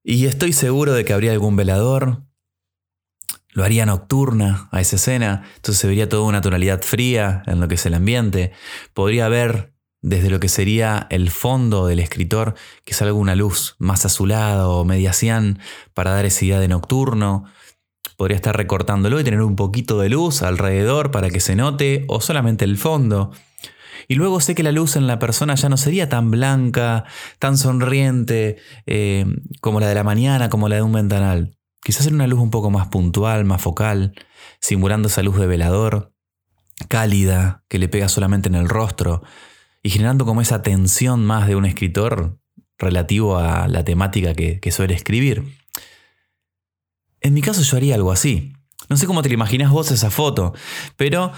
Y 0.04 0.26
estoy 0.26 0.54
seguro 0.54 0.94
de 0.94 1.06
que 1.06 1.14
habría 1.14 1.32
algún 1.32 1.56
velador. 1.56 2.24
Lo 3.50 3.64
haría 3.64 3.86
nocturna 3.86 4.70
a 4.72 4.80
esa 4.80 4.96
escena, 4.96 5.44
entonces 5.56 5.82
se 5.82 5.88
vería 5.88 6.08
toda 6.08 6.24
una 6.24 6.42
tonalidad 6.42 6.82
fría 6.82 7.44
en 7.46 7.60
lo 7.60 7.68
que 7.68 7.76
es 7.76 7.86
el 7.86 7.96
ambiente. 7.96 8.52
Podría 8.94 9.26
haber 9.26 9.74
desde 10.02 10.30
lo 10.30 10.40
que 10.40 10.50
sería 10.50 11.08
el 11.10 11.30
fondo 11.30 11.88
del 11.88 12.00
escritor, 12.00 12.56
que 12.86 12.94
salga 12.94 13.14
una 13.14 13.36
luz 13.36 13.76
más 13.80 14.06
azulada 14.06 14.70
o 14.70 14.86
media 14.86 15.14
cian 15.14 15.60
para 15.94 16.12
dar 16.12 16.26
esa 16.26 16.46
idea 16.46 16.60
de 16.60 16.68
nocturno. 16.68 17.46
Podría 18.18 18.36
estar 18.36 18.56
recortándolo 18.56 19.20
y 19.20 19.24
tener 19.24 19.42
un 19.42 19.56
poquito 19.56 20.00
de 20.00 20.10
luz 20.10 20.42
alrededor 20.42 21.12
para 21.12 21.30
que 21.30 21.40
se 21.40 21.56
note, 21.56 22.06
o 22.08 22.22
solamente 22.22 22.66
el 22.66 22.78
fondo. 22.78 23.32
Y 24.08 24.16
luego 24.16 24.42
sé 24.42 24.56
que 24.56 24.64
la 24.64 24.72
luz 24.72 24.96
en 24.96 25.06
la 25.06 25.20
persona 25.20 25.56
ya 25.56 25.70
no 25.70 25.78
sería 25.78 26.10
tan 26.10 26.32
blanca, 26.32 27.06
tan 27.38 27.58
sonriente, 27.58 28.58
eh, 28.88 29.26
como 29.62 29.80
la 29.80 29.88
de 29.88 29.96
la 29.96 30.04
mañana, 30.04 30.50
como 30.50 30.68
la 30.68 30.78
de 30.78 30.82
un 30.82 30.94
ventanal. 30.94 31.58
Quizás 31.84 32.08
era 32.08 32.16
una 32.16 32.28
luz 32.28 32.40
un 32.40 32.50
poco 32.50 32.72
más 32.72 32.88
puntual, 32.88 33.46
más 33.46 33.62
focal, 33.62 34.14
simulando 34.60 35.08
esa 35.08 35.22
luz 35.22 35.38
de 35.38 35.48
velador, 35.48 36.14
cálida, 36.88 37.64
que 37.70 37.78
le 37.80 37.88
pega 37.88 38.10
solamente 38.10 38.50
en 38.50 38.56
el 38.56 38.68
rostro, 38.68 39.22
y 39.82 39.90
generando 39.90 40.26
como 40.26 40.42
esa 40.42 40.62
tensión 40.62 41.26
más 41.26 41.48
de 41.48 41.56
un 41.56 41.66
escritor 41.66 42.40
relativo 42.78 43.38
a 43.38 43.68
la 43.68 43.84
temática 43.84 44.34
que, 44.34 44.72
suele 44.72 44.94
escribir. 44.94 45.44
En 47.22 47.34
mi 47.34 47.42
caso 47.42 47.62
yo 47.62 47.78
haría 47.78 47.96
algo 47.96 48.12
así. 48.12 48.54
No 48.90 48.98
sé 48.98 49.06
cómo 49.06 49.22
te 49.22 49.30
lo 49.30 49.34
imaginas 49.34 49.72
vos 49.72 49.92
esa 49.92 50.10
foto, 50.10 50.54
pero 50.96 51.32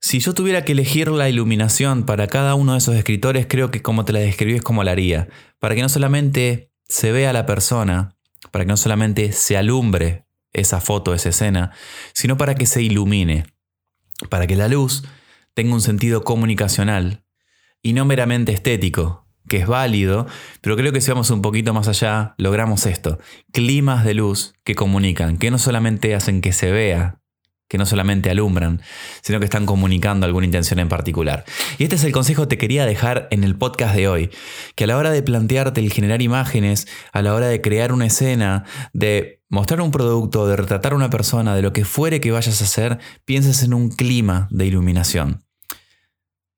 si 0.00 0.20
yo 0.20 0.34
tuviera 0.34 0.64
que 0.64 0.72
elegir 0.72 1.08
la 1.08 1.28
iluminación 1.28 2.04
para 2.04 2.26
cada 2.26 2.54
uno 2.54 2.72
de 2.72 2.78
esos 2.78 2.94
escritores, 2.94 3.46
creo 3.48 3.70
que 3.70 3.82
como 3.82 4.04
te 4.04 4.12
la 4.12 4.18
describí 4.18 4.56
es 4.56 4.62
como 4.62 4.84
la 4.84 4.92
haría. 4.92 5.28
Para 5.58 5.74
que 5.74 5.82
no 5.82 5.88
solamente 5.88 6.72
se 6.88 7.12
vea 7.12 7.32
la 7.32 7.46
persona, 7.46 8.16
para 8.50 8.64
que 8.64 8.68
no 8.68 8.76
solamente 8.76 9.32
se 9.32 9.56
alumbre 9.56 10.26
esa 10.52 10.80
foto, 10.80 11.14
esa 11.14 11.28
escena, 11.30 11.72
sino 12.12 12.36
para 12.36 12.54
que 12.54 12.66
se 12.66 12.82
ilumine, 12.82 13.46
para 14.28 14.46
que 14.46 14.56
la 14.56 14.68
luz 14.68 15.04
tenga 15.54 15.74
un 15.74 15.80
sentido 15.80 16.24
comunicacional 16.24 17.24
y 17.82 17.92
no 17.92 18.04
meramente 18.04 18.52
estético, 18.52 19.26
que 19.48 19.58
es 19.58 19.66
válido, 19.66 20.26
pero 20.60 20.76
creo 20.76 20.92
que 20.92 21.00
si 21.00 21.10
vamos 21.10 21.30
un 21.30 21.42
poquito 21.42 21.72
más 21.74 21.88
allá, 21.88 22.34
logramos 22.38 22.86
esto. 22.86 23.18
Climas 23.52 24.04
de 24.04 24.14
luz 24.14 24.54
que 24.64 24.74
comunican, 24.74 25.38
que 25.38 25.50
no 25.50 25.58
solamente 25.58 26.14
hacen 26.14 26.40
que 26.40 26.52
se 26.52 26.70
vea, 26.70 27.20
que 27.68 27.78
no 27.78 27.86
solamente 27.86 28.30
alumbran, 28.30 28.80
sino 29.22 29.38
que 29.38 29.44
están 29.44 29.66
comunicando 29.66 30.26
alguna 30.26 30.46
intención 30.46 30.78
en 30.78 30.88
particular. 30.88 31.44
Y 31.78 31.84
este 31.84 31.96
es 31.96 32.04
el 32.04 32.12
consejo 32.12 32.42
que 32.42 32.48
te 32.48 32.58
quería 32.58 32.86
dejar 32.86 33.28
en 33.30 33.44
el 33.44 33.56
podcast 33.56 33.94
de 33.94 34.08
hoy, 34.08 34.30
que 34.74 34.84
a 34.84 34.86
la 34.86 34.96
hora 34.96 35.10
de 35.10 35.22
plantearte 35.22 35.80
el 35.80 35.92
generar 35.92 36.22
imágenes, 36.22 36.88
a 37.12 37.22
la 37.22 37.34
hora 37.34 37.46
de 37.46 37.60
crear 37.60 37.92
una 37.92 38.06
escena, 38.06 38.64
de 38.92 39.42
mostrar 39.50 39.80
un 39.80 39.90
producto, 39.90 40.46
de 40.46 40.56
retratar 40.56 40.92
a 40.92 40.96
una 40.96 41.10
persona, 41.10 41.54
de 41.54 41.62
lo 41.62 41.72
que 41.72 41.84
fuere 41.84 42.20
que 42.20 42.32
vayas 42.32 42.60
a 42.60 42.64
hacer, 42.64 42.98
pienses 43.24 43.62
en 43.62 43.74
un 43.74 43.90
clima 43.90 44.48
de 44.50 44.66
iluminación. 44.66 45.47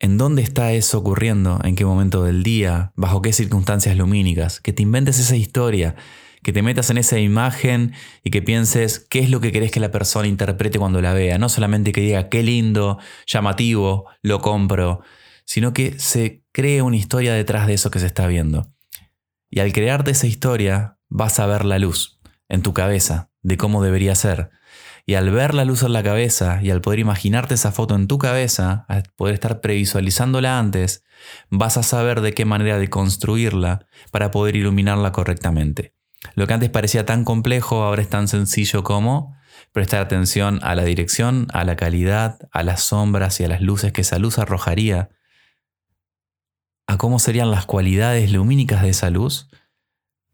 ¿En 0.03 0.17
dónde 0.17 0.41
está 0.41 0.73
eso 0.73 0.99
ocurriendo? 0.99 1.61
¿En 1.63 1.77
qué 1.77 1.85
momento 1.85 2.25
del 2.25 2.43
día? 2.43 2.91
¿Bajo 2.97 3.21
qué 3.21 3.35
circunstancias 3.35 3.95
lumínicas? 3.99 4.59
Que 4.59 4.73
te 4.73 4.83
inventes 4.83 5.19
esa 5.19 5.37
historia, 5.37 5.95
que 6.43 6.55
te 6.55 6.63
metas 6.63 6.89
en 6.89 6.97
esa 6.97 7.19
imagen 7.19 7.93
y 8.25 8.31
que 8.31 8.41
pienses 8.41 8.99
qué 8.99 9.19
es 9.19 9.29
lo 9.29 9.43
que 9.43 9.53
querés 9.53 9.71
que 9.71 9.79
la 9.79 9.91
persona 9.91 10.27
interprete 10.27 10.79
cuando 10.79 11.03
la 11.03 11.13
vea. 11.13 11.37
No 11.37 11.51
solamente 11.51 11.93
que 11.93 12.01
diga 12.01 12.31
qué 12.31 12.43
lindo, 12.43 12.99
llamativo, 13.27 14.07
lo 14.23 14.41
compro, 14.41 15.03
sino 15.45 15.75
que 15.75 15.99
se 15.99 16.45
cree 16.51 16.81
una 16.81 16.97
historia 16.97 17.35
detrás 17.35 17.67
de 17.67 17.75
eso 17.75 17.91
que 17.91 17.99
se 17.99 18.07
está 18.07 18.27
viendo. 18.27 18.73
Y 19.51 19.61
al 19.61 19.71
crearte 19.75 20.13
esa 20.13 20.27
historia, 20.27 20.99
vas 21.11 21.39
a 21.41 21.47
ver 21.47 21.67
la 21.67 21.79
luz 21.79 22.21
en 22.49 22.63
tu 22.63 22.73
cabeza 22.73 23.30
de 23.43 23.57
cómo 23.57 23.83
debería 23.83 24.15
ser 24.15 24.51
y 25.07 25.15
al 25.15 25.31
ver 25.31 25.55
la 25.55 25.65
luz 25.65 25.83
en 25.83 25.93
la 25.93 26.03
cabeza 26.03 26.61
y 26.63 26.71
al 26.71 26.81
poder 26.81 27.01
imaginarte 27.01 27.55
esa 27.55 27.73
foto 27.73 27.95
en 27.95 28.07
tu 28.07 28.19
cabeza, 28.19 28.85
al 28.89 29.03
poder 29.17 29.35
estar 29.35 29.61
previsualizándola 29.61 30.59
antes, 30.59 31.05
vas 31.49 31.77
a 31.77 31.83
saber 31.83 32.21
de 32.21 32.33
qué 32.33 32.45
manera 32.45 32.79
de 32.79 32.89
construirla 32.89 33.87
para 34.13 34.31
poder 34.31 34.57
iluminarla 34.57 35.13
correctamente. 35.13 35.95
Lo 36.35 36.47
que 36.47 36.55
antes 36.55 36.71
parecía 36.71 37.07
tan 37.07 37.25
complejo 37.25 37.83
ahora 37.83 38.03
es 38.03 38.09
tan 38.09 38.29
sencillo 38.29 38.85
como 38.85 39.35
prestar 39.73 40.01
atención 40.01 40.61
a 40.63 40.75
la 40.75 40.85
dirección, 40.85 41.49
a 41.53 41.65
la 41.65 41.77
calidad, 41.77 42.39
a 42.53 42.63
las 42.63 42.83
sombras 42.83 43.41
y 43.41 43.45
a 43.45 43.49
las 43.49 43.63
luces 43.63 43.93
que 43.93 44.03
esa 44.03 44.19
luz 44.19 44.39
arrojaría, 44.39 45.11
a 46.87 46.99
cómo 46.99 47.19
serían 47.19 47.51
las 47.51 47.67
cualidades 47.67 48.33
lumínicas 48.33 48.83
de 48.83 48.91
esa 48.91 49.11
luz, 49.11 49.49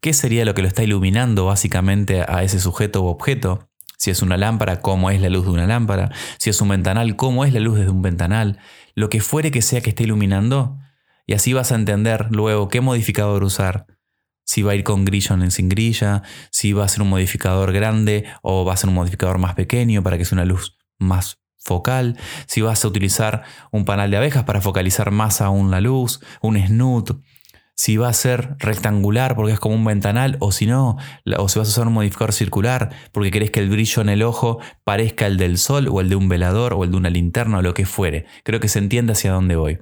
qué 0.06 0.12
sería 0.12 0.44
lo 0.44 0.54
que 0.54 0.62
lo 0.62 0.68
está 0.68 0.84
iluminando 0.84 1.46
básicamente 1.46 2.24
a 2.28 2.44
ese 2.44 2.60
sujeto 2.60 3.02
u 3.02 3.06
objeto, 3.08 3.68
si 3.98 4.12
es 4.12 4.22
una 4.22 4.36
lámpara, 4.36 4.80
cómo 4.80 5.10
es 5.10 5.20
la 5.20 5.28
luz 5.28 5.46
de 5.46 5.50
una 5.50 5.66
lámpara. 5.66 6.12
Si 6.38 6.48
es 6.48 6.60
un 6.60 6.68
ventanal, 6.68 7.16
cómo 7.16 7.44
es 7.44 7.52
la 7.52 7.58
luz 7.58 7.80
de 7.80 7.90
un 7.90 8.02
ventanal. 8.02 8.60
Lo 8.94 9.08
que 9.08 9.20
fuere 9.20 9.50
que 9.50 9.62
sea 9.62 9.80
que 9.80 9.90
esté 9.90 10.04
iluminando. 10.04 10.78
Y 11.26 11.32
así 11.34 11.54
vas 11.54 11.72
a 11.72 11.74
entender 11.74 12.28
luego 12.30 12.68
qué 12.68 12.80
modificador 12.80 13.42
usar. 13.42 13.86
Si 14.44 14.62
va 14.62 14.70
a 14.70 14.74
ir 14.76 14.84
con 14.84 15.04
grilla 15.04 15.34
o 15.34 15.50
sin 15.50 15.68
grilla, 15.68 16.22
si 16.52 16.72
va 16.72 16.84
a 16.84 16.88
ser 16.88 17.02
un 17.02 17.08
modificador 17.08 17.72
grande 17.72 18.26
o 18.42 18.64
va 18.64 18.74
a 18.74 18.76
ser 18.76 18.90
un 18.90 18.94
modificador 18.94 19.38
más 19.38 19.56
pequeño 19.56 20.04
para 20.04 20.18
que 20.18 20.24
sea 20.24 20.36
una 20.36 20.44
luz 20.44 20.78
más 21.00 21.40
focal, 21.56 22.16
si 22.46 22.60
vas 22.60 22.84
a 22.84 22.86
utilizar 22.86 23.42
un 23.72 23.84
panal 23.84 24.12
de 24.12 24.18
abejas 24.18 24.44
para 24.44 24.60
focalizar 24.60 25.10
más 25.10 25.40
aún 25.40 25.72
la 25.72 25.80
luz, 25.80 26.20
un 26.42 26.56
snoot, 26.56 27.20
si 27.76 27.98
va 27.98 28.08
a 28.08 28.12
ser 28.14 28.56
rectangular 28.58 29.36
porque 29.36 29.52
es 29.52 29.60
como 29.60 29.74
un 29.74 29.84
ventanal 29.84 30.38
o 30.40 30.50
si 30.50 30.66
no, 30.66 30.96
o 31.36 31.48
si 31.48 31.58
vas 31.58 31.68
a 31.68 31.70
usar 31.70 31.86
un 31.86 31.92
modificador 31.92 32.32
circular 32.32 32.90
porque 33.12 33.30
querés 33.30 33.50
que 33.50 33.60
el 33.60 33.68
brillo 33.68 34.00
en 34.00 34.08
el 34.08 34.22
ojo 34.22 34.58
parezca 34.82 35.26
el 35.26 35.36
del 35.36 35.58
sol 35.58 35.88
o 35.90 36.00
el 36.00 36.08
de 36.08 36.16
un 36.16 36.28
velador 36.28 36.72
o 36.72 36.84
el 36.84 36.90
de 36.90 36.96
una 36.96 37.10
linterna 37.10 37.58
o 37.58 37.62
lo 37.62 37.74
que 37.74 37.84
fuere. 37.84 38.24
Creo 38.44 38.60
que 38.60 38.68
se 38.68 38.78
entiende 38.78 39.12
hacia 39.12 39.32
dónde 39.32 39.56
voy. 39.56 39.78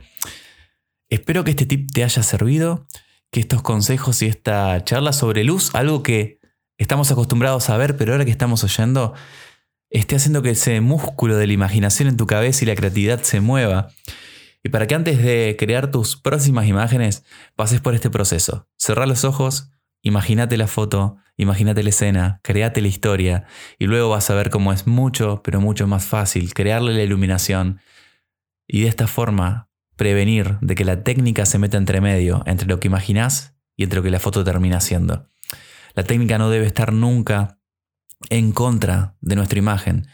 Espero 1.08 1.44
que 1.44 1.50
este 1.50 1.66
tip 1.66 1.92
te 1.92 2.02
haya 2.02 2.22
servido, 2.24 2.88
que 3.30 3.38
estos 3.38 3.62
consejos 3.62 4.20
y 4.22 4.26
esta 4.26 4.82
charla 4.82 5.12
sobre 5.12 5.44
luz, 5.44 5.72
algo 5.74 6.02
que 6.02 6.40
estamos 6.78 7.12
acostumbrados 7.12 7.70
a 7.70 7.76
ver, 7.76 7.96
pero 7.96 8.12
ahora 8.12 8.24
que 8.24 8.32
estamos 8.32 8.64
oyendo, 8.64 9.14
esté 9.90 10.16
haciendo 10.16 10.42
que 10.42 10.50
ese 10.50 10.80
músculo 10.80 11.36
de 11.36 11.46
la 11.46 11.52
imaginación 11.52 12.08
en 12.08 12.16
tu 12.16 12.26
cabeza 12.26 12.64
y 12.64 12.66
la 12.66 12.74
creatividad 12.74 13.22
se 13.22 13.40
mueva 13.40 13.90
y 14.64 14.70
para 14.70 14.86
que 14.86 14.94
antes 14.94 15.22
de 15.22 15.56
crear 15.58 15.90
tus 15.90 16.16
próximas 16.16 16.66
imágenes 16.66 17.24
pases 17.54 17.80
por 17.80 17.94
este 17.94 18.08
proceso. 18.10 18.66
Cerrar 18.78 19.06
los 19.06 19.24
ojos, 19.24 19.70
imagínate 20.02 20.56
la 20.56 20.66
foto, 20.66 21.18
imagínate 21.36 21.82
la 21.82 21.90
escena, 21.90 22.40
créate 22.42 22.80
la 22.80 22.88
historia 22.88 23.44
y 23.78 23.84
luego 23.84 24.08
vas 24.08 24.30
a 24.30 24.34
ver 24.34 24.48
cómo 24.48 24.72
es 24.72 24.86
mucho, 24.86 25.42
pero 25.44 25.60
mucho 25.60 25.86
más 25.86 26.06
fácil 26.06 26.54
crearle 26.54 26.94
la 26.94 27.02
iluminación 27.02 27.80
y 28.66 28.80
de 28.80 28.88
esta 28.88 29.06
forma 29.06 29.68
prevenir 29.96 30.56
de 30.62 30.74
que 30.74 30.86
la 30.86 31.04
técnica 31.04 31.44
se 31.44 31.58
meta 31.58 31.76
entre 31.76 32.00
medio 32.00 32.42
entre 32.46 32.66
lo 32.66 32.80
que 32.80 32.88
imaginas 32.88 33.54
y 33.76 33.84
entre 33.84 33.98
lo 33.98 34.02
que 34.02 34.10
la 34.10 34.18
foto 34.18 34.44
termina 34.44 34.80
siendo. 34.80 35.28
La 35.94 36.04
técnica 36.04 36.38
no 36.38 36.48
debe 36.48 36.66
estar 36.66 36.92
nunca 36.92 37.58
en 38.30 38.52
contra 38.52 39.16
de 39.20 39.36
nuestra 39.36 39.58
imagen, 39.58 40.06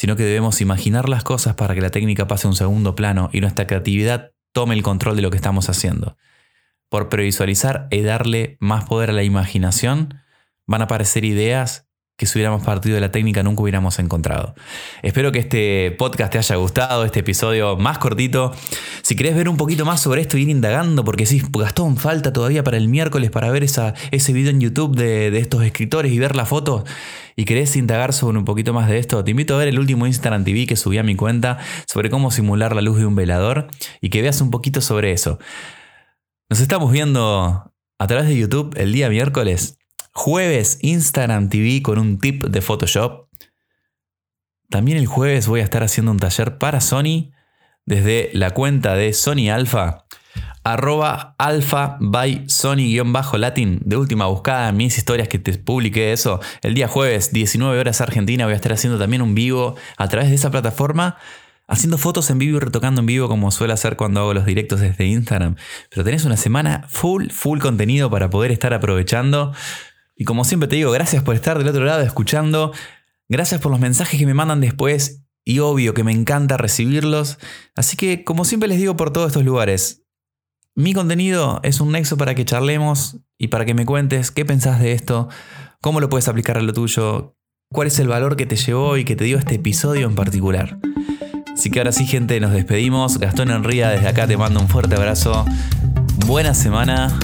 sino 0.00 0.16
que 0.16 0.22
debemos 0.22 0.62
imaginar 0.62 1.10
las 1.10 1.24
cosas 1.24 1.56
para 1.56 1.74
que 1.74 1.82
la 1.82 1.90
técnica 1.90 2.26
pase 2.26 2.46
a 2.46 2.50
un 2.50 2.56
segundo 2.56 2.94
plano 2.94 3.28
y 3.34 3.42
nuestra 3.42 3.66
creatividad 3.66 4.32
tome 4.52 4.74
el 4.74 4.82
control 4.82 5.14
de 5.14 5.20
lo 5.20 5.28
que 5.28 5.36
estamos 5.36 5.68
haciendo. 5.68 6.16
Por 6.88 7.10
previsualizar 7.10 7.86
y 7.90 8.00
darle 8.00 8.56
más 8.60 8.84
poder 8.86 9.10
a 9.10 9.12
la 9.12 9.24
imaginación, 9.24 10.14
van 10.66 10.80
a 10.80 10.84
aparecer 10.84 11.26
ideas 11.26 11.89
que 12.20 12.26
si 12.26 12.36
hubiéramos 12.36 12.62
partido 12.62 12.96
de 12.96 13.00
la 13.00 13.10
técnica 13.10 13.42
nunca 13.42 13.62
hubiéramos 13.62 13.98
encontrado. 13.98 14.54
Espero 15.00 15.32
que 15.32 15.38
este 15.38 15.90
podcast 15.92 16.30
te 16.30 16.36
haya 16.36 16.56
gustado, 16.56 17.06
este 17.06 17.20
episodio 17.20 17.78
más 17.78 17.96
cortito. 17.96 18.52
Si 19.00 19.16
querés 19.16 19.34
ver 19.34 19.48
un 19.48 19.56
poquito 19.56 19.86
más 19.86 20.02
sobre 20.02 20.20
esto 20.20 20.36
ir 20.36 20.50
indagando, 20.50 21.02
porque 21.02 21.24
sí, 21.24 21.40
Gastón, 21.50 21.96
falta 21.96 22.30
todavía 22.30 22.62
para 22.62 22.76
el 22.76 22.88
miércoles 22.88 23.30
para 23.30 23.50
ver 23.50 23.64
esa, 23.64 23.94
ese 24.10 24.34
video 24.34 24.50
en 24.50 24.60
YouTube 24.60 24.94
de, 24.96 25.30
de 25.30 25.38
estos 25.38 25.64
escritores 25.64 26.12
y 26.12 26.18
ver 26.18 26.36
la 26.36 26.44
foto, 26.44 26.84
y 27.36 27.46
querés 27.46 27.74
indagar 27.76 28.12
sobre 28.12 28.36
un 28.36 28.44
poquito 28.44 28.74
más 28.74 28.86
de 28.90 28.98
esto, 28.98 29.24
te 29.24 29.30
invito 29.30 29.54
a 29.54 29.58
ver 29.58 29.68
el 29.68 29.78
último 29.78 30.06
Instagram 30.06 30.44
TV 30.44 30.66
que 30.66 30.76
subí 30.76 30.98
a 30.98 31.02
mi 31.02 31.16
cuenta 31.16 31.56
sobre 31.86 32.10
cómo 32.10 32.30
simular 32.30 32.74
la 32.74 32.82
luz 32.82 32.98
de 32.98 33.06
un 33.06 33.14
velador 33.14 33.68
y 34.02 34.10
que 34.10 34.20
veas 34.20 34.42
un 34.42 34.50
poquito 34.50 34.82
sobre 34.82 35.12
eso. 35.12 35.38
Nos 36.50 36.60
estamos 36.60 36.92
viendo 36.92 37.72
a 37.98 38.06
través 38.06 38.28
de 38.28 38.36
YouTube 38.36 38.74
el 38.76 38.92
día 38.92 39.08
miércoles. 39.08 39.79
Jueves 40.22 40.78
Instagram 40.82 41.48
TV 41.48 41.80
con 41.80 41.98
un 41.98 42.18
tip 42.18 42.44
de 42.44 42.60
Photoshop. 42.60 43.30
También 44.68 44.98
el 44.98 45.06
jueves 45.06 45.48
voy 45.48 45.60
a 45.60 45.64
estar 45.64 45.82
haciendo 45.82 46.12
un 46.12 46.18
taller 46.18 46.58
para 46.58 46.82
Sony 46.82 47.30
desde 47.86 48.28
la 48.34 48.50
cuenta 48.50 48.96
de 48.96 49.14
Sony 49.14 49.48
Alpha 49.50 50.04
arroba 50.62 51.36
alfa 51.38 51.96
by 52.00 52.44
Sony-latin. 52.48 53.80
De 53.82 53.96
última 53.96 54.26
buscada, 54.26 54.72
mis 54.72 54.98
historias 54.98 55.26
que 55.26 55.38
te 55.38 55.56
publiqué 55.56 56.12
eso. 56.12 56.38
El 56.60 56.74
día 56.74 56.86
jueves, 56.86 57.32
19 57.32 57.80
horas 57.80 58.02
Argentina, 58.02 58.44
voy 58.44 58.52
a 58.52 58.56
estar 58.56 58.74
haciendo 58.74 58.98
también 58.98 59.22
un 59.22 59.34
vivo 59.34 59.76
a 59.96 60.08
través 60.08 60.28
de 60.28 60.34
esa 60.34 60.50
plataforma. 60.50 61.16
Haciendo 61.66 61.96
fotos 61.96 62.28
en 62.28 62.38
vivo 62.38 62.58
y 62.58 62.60
retocando 62.60 63.00
en 63.00 63.06
vivo 63.06 63.28
como 63.28 63.50
suelo 63.52 63.72
hacer 63.72 63.96
cuando 63.96 64.20
hago 64.20 64.34
los 64.34 64.44
directos 64.44 64.80
desde 64.80 65.06
Instagram. 65.06 65.54
Pero 65.88 66.04
tenés 66.04 66.26
una 66.26 66.36
semana 66.36 66.84
full, 66.88 67.30
full 67.30 67.60
contenido 67.60 68.10
para 68.10 68.28
poder 68.28 68.50
estar 68.50 68.74
aprovechando. 68.74 69.54
Y 70.20 70.24
como 70.24 70.44
siempre 70.44 70.68
te 70.68 70.76
digo, 70.76 70.90
gracias 70.90 71.22
por 71.22 71.34
estar 71.34 71.56
del 71.56 71.68
otro 71.68 71.82
lado 71.82 72.02
escuchando. 72.02 72.74
Gracias 73.30 73.58
por 73.58 73.70
los 73.70 73.80
mensajes 73.80 74.20
que 74.20 74.26
me 74.26 74.34
mandan 74.34 74.60
después. 74.60 75.22
Y 75.46 75.60
obvio 75.60 75.94
que 75.94 76.04
me 76.04 76.12
encanta 76.12 76.58
recibirlos. 76.58 77.38
Así 77.74 77.96
que, 77.96 78.22
como 78.22 78.44
siempre 78.44 78.68
les 78.68 78.76
digo 78.76 78.98
por 78.98 79.14
todos 79.14 79.28
estos 79.28 79.46
lugares, 79.46 80.04
mi 80.74 80.92
contenido 80.92 81.60
es 81.62 81.80
un 81.80 81.92
nexo 81.92 82.18
para 82.18 82.34
que 82.34 82.44
charlemos 82.44 83.16
y 83.38 83.48
para 83.48 83.64
que 83.64 83.72
me 83.72 83.86
cuentes 83.86 84.30
qué 84.30 84.44
pensás 84.44 84.78
de 84.78 84.92
esto, 84.92 85.30
cómo 85.80 86.00
lo 86.00 86.10
puedes 86.10 86.28
aplicar 86.28 86.58
a 86.58 86.60
lo 86.60 86.74
tuyo, 86.74 87.38
cuál 87.70 87.88
es 87.88 87.98
el 87.98 88.08
valor 88.08 88.36
que 88.36 88.44
te 88.44 88.56
llevó 88.56 88.98
y 88.98 89.06
que 89.06 89.16
te 89.16 89.24
dio 89.24 89.38
este 89.38 89.54
episodio 89.54 90.06
en 90.06 90.14
particular. 90.16 90.78
Así 91.54 91.70
que 91.70 91.78
ahora 91.78 91.92
sí, 91.92 92.04
gente, 92.04 92.38
nos 92.40 92.52
despedimos. 92.52 93.16
Gastón 93.16 93.50
Enría, 93.50 93.88
desde 93.88 94.08
acá 94.08 94.26
te 94.26 94.36
mando 94.36 94.60
un 94.60 94.68
fuerte 94.68 94.96
abrazo. 94.96 95.46
Buena 96.26 96.52
semana, 96.52 97.18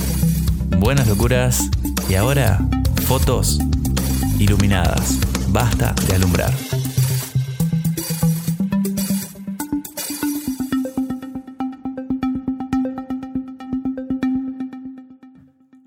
buenas 0.79 1.07
locuras 1.07 1.69
y 2.09 2.15
ahora 2.15 2.67
fotos 3.07 3.61
iluminadas. 4.41 5.21
Basta 5.51 5.95
de 6.09 6.17
alumbrar. 6.17 6.53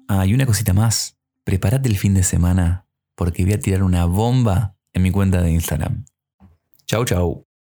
Ah, 0.08 0.26
y 0.26 0.34
una 0.34 0.46
cosita 0.46 0.74
más. 0.74 1.18
Prepárate 1.44 1.90
el 1.90 1.98
fin 1.98 2.14
de 2.14 2.24
semana 2.24 2.88
porque 3.16 3.44
voy 3.44 3.54
a 3.54 3.60
tirar 3.60 3.84
una 3.84 4.06
bomba 4.06 4.78
en 4.94 5.04
mi 5.04 5.12
cuenta 5.12 5.42
de 5.42 5.52
Instagram. 5.52 6.06
Chau, 6.88 7.04
chau. 7.04 7.49